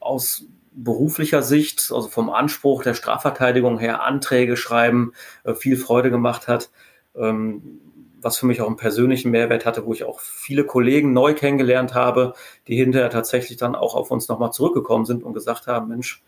[0.00, 5.12] aus beruflicher Sicht, also vom Anspruch der Strafverteidigung her, Anträge schreiben,
[5.44, 6.70] äh, viel Freude gemacht hat.
[7.14, 7.80] Ähm,
[8.22, 11.94] was für mich auch einen persönlichen Mehrwert hatte, wo ich auch viele Kollegen neu kennengelernt
[11.94, 12.34] habe,
[12.68, 16.22] die hinterher tatsächlich dann auch auf uns nochmal zurückgekommen sind und gesagt haben, Mensch,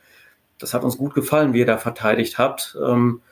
[0.59, 2.77] das hat uns gut gefallen, wie ihr da verteidigt habt.
[2.85, 3.23] Ähm,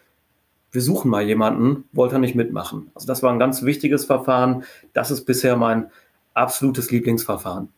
[0.73, 2.91] wir suchen mal jemanden, wollt ihr nicht mitmachen.
[2.95, 4.65] Also das war ein ganz wichtiges Verfahren.
[4.95, 5.91] Das ist bisher mein
[6.35, 7.69] absolutes Lieblingsverfahren.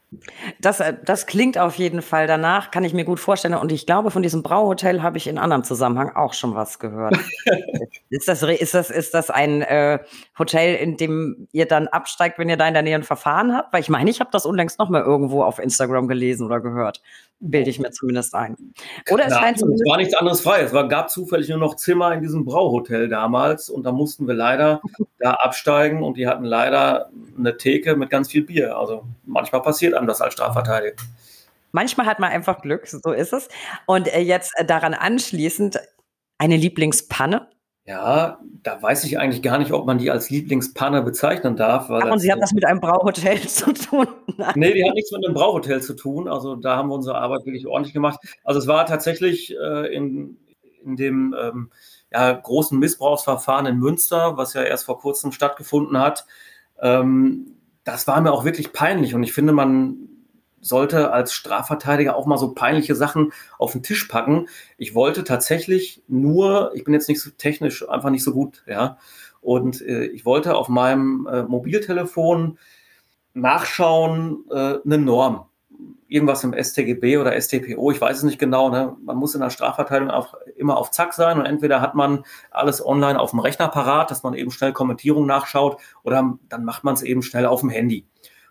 [0.61, 3.55] Das, äh, das klingt auf jeden Fall danach, kann ich mir gut vorstellen.
[3.55, 7.19] Und ich glaube, von diesem Brauhotel habe ich in anderem Zusammenhang auch schon was gehört.
[8.11, 9.99] ist, das, ist, das, ist das ein äh,
[10.39, 13.73] Hotel, in dem ihr dann absteigt, wenn ihr da in der Nähe ein Verfahren habt?
[13.73, 17.03] Weil ich meine, ich habe das unlängst noch mal irgendwo auf Instagram gelesen oder gehört.
[17.41, 18.57] Bilde ich mir zumindest ein.
[19.11, 20.63] Oder es, scheint es war nichts anderes frei.
[20.63, 24.35] Es war, gab zufällig nur noch Zimmer in diesem Brauhotel damals und da mussten wir
[24.35, 24.81] leider
[25.19, 28.77] da absteigen und die hatten leider eine Theke mit ganz viel Bier.
[28.77, 30.97] Also manchmal passiert einem das als Strafverteidiger.
[31.73, 33.49] Manchmal hat man einfach Glück, so ist es.
[33.87, 35.81] Und äh, jetzt äh, daran anschließend
[36.39, 37.49] eine Lieblingspanne?
[37.87, 41.91] Ja, da weiß ich eigentlich gar nicht, ob man die als Lieblingspanne bezeichnen darf.
[41.91, 44.07] Ach, und sie hat das mit einem Brauhotel zu tun?
[44.39, 44.53] Nein.
[44.57, 46.27] Nee, die hat nichts mit einem Brauhotel zu tun.
[46.27, 48.21] Also da haben wir unsere Arbeit wirklich ordentlich gemacht.
[48.43, 50.39] Also es war tatsächlich äh, in,
[50.83, 51.71] in dem ähm,
[52.11, 56.25] ja, großen Missbrauchsverfahren in Münster, was ja erst vor kurzem stattgefunden hat.
[56.81, 59.15] Ähm, das war mir auch wirklich peinlich.
[59.15, 60.09] Und ich finde, man
[60.65, 64.49] sollte als Strafverteidiger auch mal so peinliche Sachen auf den Tisch packen.
[64.79, 68.97] Ich wollte tatsächlich nur, ich bin jetzt nicht so technisch einfach nicht so gut, ja.
[69.41, 72.59] Und äh, ich wollte auf meinem äh, Mobiltelefon
[73.35, 75.47] nachschauen, äh, eine Norm.
[76.09, 78.71] Irgendwas im StGB oder StPO, ich weiß es nicht genau.
[78.71, 78.97] Ne?
[79.05, 82.85] Man muss in der Strafverteidigung auch immer auf Zack sein und entweder hat man alles
[82.85, 86.95] online auf dem Rechner parat, dass man eben schnell Kommentierung nachschaut oder dann macht man
[86.95, 88.07] es eben schnell auf dem Handy.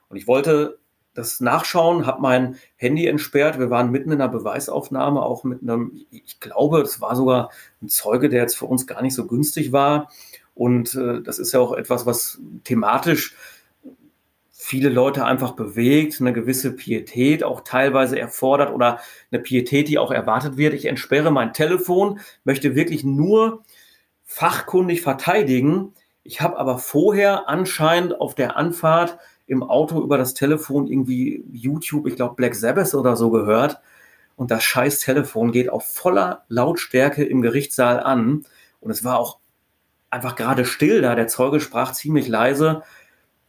[0.10, 0.78] Und ich wollte
[1.14, 3.60] das Nachschauen, habe mein Handy entsperrt.
[3.60, 7.52] Wir waren mitten in einer Beweisaufnahme, auch mit einem, ich glaube, es war sogar
[7.82, 10.10] ein Zeuge, der jetzt für uns gar nicht so günstig war.
[10.56, 13.36] Und äh, das ist ja auch etwas, was thematisch
[14.52, 20.10] viele Leute einfach bewegt, eine gewisse Pietät auch teilweise erfordert oder eine Pietät, die auch
[20.10, 20.74] erwartet wird.
[20.74, 23.64] Ich entsperre mein Telefon, möchte wirklich nur
[24.24, 25.94] fachkundig verteidigen.
[26.24, 29.18] Ich habe aber vorher anscheinend auf der Anfahrt
[29.54, 33.80] im Auto über das Telefon irgendwie YouTube, ich glaube Black Sabbath oder so gehört.
[34.36, 38.46] Und das scheiß Telefon geht auf voller Lautstärke im Gerichtssaal an.
[38.82, 39.40] Und es war auch
[40.10, 41.16] einfach gerade still da.
[41.16, 42.84] Der Zeuge sprach ziemlich leise.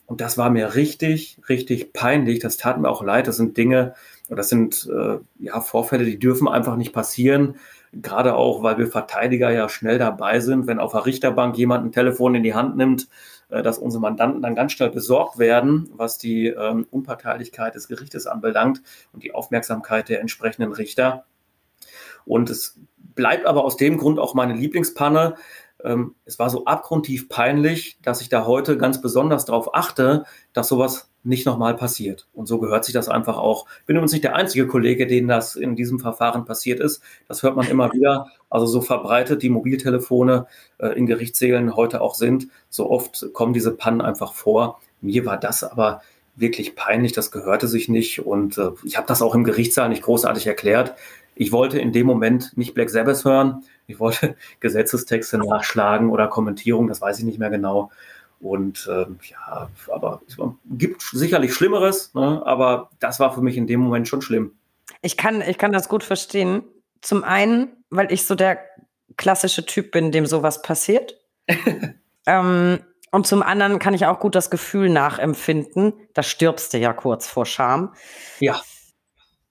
[0.07, 2.39] Und das war mir richtig, richtig peinlich.
[2.39, 3.27] Das tat mir auch leid.
[3.27, 3.95] Das sind Dinge,
[4.29, 7.57] das sind äh, ja Vorfälle, die dürfen einfach nicht passieren.
[7.93, 11.93] Gerade auch, weil wir Verteidiger ja schnell dabei sind, wenn auf der Richterbank jemand ein
[11.93, 13.09] Telefon in die Hand nimmt,
[13.49, 18.83] dass unsere Mandanten dann ganz schnell besorgt werden, was die ähm, Unparteilichkeit des Gerichtes anbelangt
[19.13, 21.25] und die Aufmerksamkeit der entsprechenden Richter.
[22.25, 25.37] Und es bleibt aber aus dem Grund auch meine Lieblingspanne,
[25.85, 30.69] ähm, es war so abgrundtief peinlich, dass ich da heute ganz besonders darauf achte, dass
[30.69, 32.27] sowas nicht nochmal passiert.
[32.33, 33.67] Und so gehört sich das einfach auch.
[33.81, 37.03] Ich bin übrigens nicht der einzige Kollege, den das in diesem Verfahren passiert ist.
[37.29, 38.29] Das hört man immer wieder.
[38.51, 40.47] Also so verbreitet die Mobiltelefone
[40.79, 44.81] äh, in Gerichtssälen heute auch sind, so oft kommen diese Pannen einfach vor.
[45.01, 46.03] Mir war das aber
[46.37, 48.21] wirklich peinlich, das gehörte sich nicht.
[48.21, 50.95] Und äh, ich habe das auch im Gerichtssaal nicht großartig erklärt.
[51.37, 53.65] Ich wollte in dem Moment nicht Black Sabbath hören.
[53.87, 57.91] Ich wollte Gesetzestexte nachschlagen oder Kommentierung, das weiß ich nicht mehr genau.
[58.41, 62.43] Und ähm, ja, aber es gibt sicherlich Schlimmeres, ne?
[62.45, 64.53] aber das war für mich in dem Moment schon schlimm.
[65.01, 66.63] Ich kann, ich kann das gut verstehen.
[67.01, 68.59] Zum einen, weil ich so der
[69.17, 71.19] klassische Typ bin, dem sowas passiert.
[72.27, 72.81] ähm,
[73.11, 77.29] und zum anderen kann ich auch gut das Gefühl nachempfinden, da stirbst du ja kurz
[77.29, 77.95] vor Scham.
[78.41, 78.61] Ja.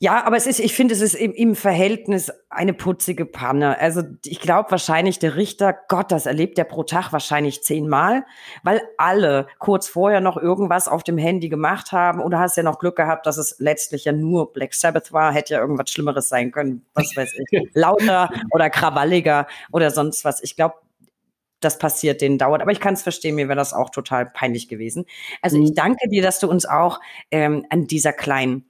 [0.04, 3.80] Ja, aber es ist, ich finde, es ist im, im Verhältnis eine putzige Panne.
[3.80, 8.26] Also ich glaube wahrscheinlich der Richter, Gott, das erlebt er pro Tag wahrscheinlich zehnmal,
[8.64, 12.20] weil alle kurz vorher noch irgendwas auf dem Handy gemacht haben.
[12.30, 15.54] Du hast ja noch Glück gehabt, dass es letztlich ja nur Black Sabbath war, hätte
[15.54, 20.44] ja irgendwas Schlimmeres sein können, was weiß ich, lauter oder krawalliger oder sonst was.
[20.44, 20.76] Ich glaube,
[21.62, 22.62] das passiert, denen dauert.
[22.62, 25.06] Aber ich kann es verstehen, mir wäre das auch total peinlich gewesen.
[25.42, 25.76] Also ich mhm.
[25.76, 27.00] danke dir, dass du uns auch
[27.32, 28.66] ähm, an dieser kleinen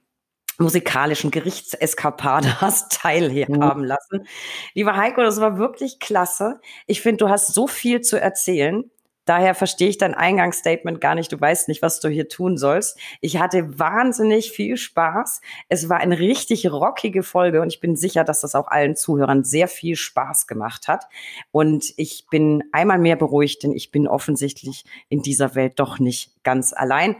[0.58, 3.86] musikalischen Gerichtseskapade hast teilhaben mhm.
[3.86, 4.26] lassen.
[4.74, 6.60] Lieber Heiko, das war wirklich klasse.
[6.86, 8.90] Ich finde, du hast so viel zu erzählen.
[9.24, 11.32] Daher verstehe ich dein Eingangsstatement gar nicht.
[11.32, 12.98] Du weißt nicht, was du hier tun sollst.
[13.20, 15.40] Ich hatte wahnsinnig viel Spaß.
[15.68, 19.44] Es war eine richtig rockige Folge und ich bin sicher, dass das auch allen Zuhörern
[19.44, 21.06] sehr viel Spaß gemacht hat.
[21.52, 26.42] Und ich bin einmal mehr beruhigt, denn ich bin offensichtlich in dieser Welt doch nicht
[26.42, 27.16] ganz allein.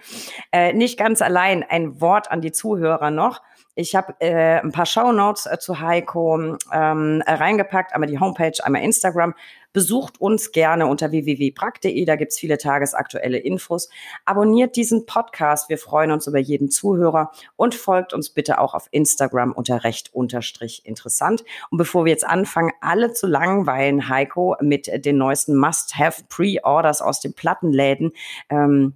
[0.53, 1.63] Äh, nicht ganz allein.
[1.63, 3.43] Ein Wort an die Zuhörer noch.
[3.77, 8.53] Ich habe äh, ein paar Shownotes äh, zu Heiko ähm, äh, reingepackt, einmal die Homepage,
[8.63, 9.35] einmal Instagram.
[9.73, 13.89] Besucht uns gerne unter www.brack.de, da gibt's viele tagesaktuelle Infos.
[14.25, 18.87] Abonniert diesen Podcast, wir freuen uns über jeden Zuhörer und folgt uns bitte auch auf
[18.93, 21.43] Instagram unter recht unterstrich interessant.
[21.71, 27.19] Und bevor wir jetzt anfangen, alle zu langweilen, Heiko, mit den neuesten Must-Have Pre-Orders aus
[27.19, 28.13] den Plattenläden,
[28.51, 28.95] ähm,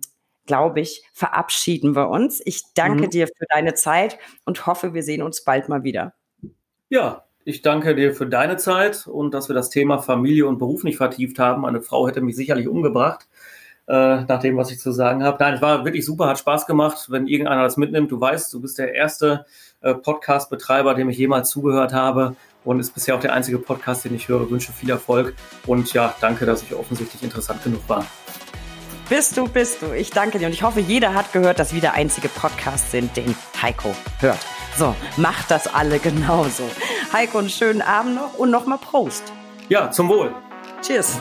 [0.48, 2.42] glaube ich, verabschieden wir uns.
[2.44, 3.10] Ich danke mhm.
[3.10, 6.14] dir für deine Zeit und hoffe, wir sehen uns bald mal wieder.
[6.88, 10.82] Ja, ich danke dir für deine Zeit und dass wir das Thema Familie und Beruf
[10.82, 11.64] nicht vertieft haben.
[11.64, 13.28] Eine Frau hätte mich sicherlich umgebracht,
[13.86, 15.36] äh, nach dem, was ich zu sagen habe.
[15.38, 17.06] Nein, es war wirklich super, hat Spaß gemacht.
[17.10, 19.46] Wenn irgendeiner das mitnimmt, du weißt, du bist der erste
[19.82, 24.14] äh, Podcast-Betreiber, dem ich jemals zugehört habe und ist bisher auch der einzige Podcast, den
[24.14, 24.50] ich höre.
[24.50, 25.34] Wünsche viel Erfolg
[25.66, 28.04] und ja, danke, dass ich offensichtlich interessant genug war.
[29.08, 29.92] Bist du, bist du.
[29.94, 33.16] Ich danke dir und ich hoffe, jeder hat gehört, dass wir der einzige Podcast sind,
[33.16, 34.38] den Heiko hört.
[34.76, 36.64] So, macht das alle genauso.
[37.12, 39.32] Heiko, einen schönen Abend noch und nochmal Prost.
[39.70, 40.34] Ja, zum Wohl.
[40.82, 41.20] Cheers.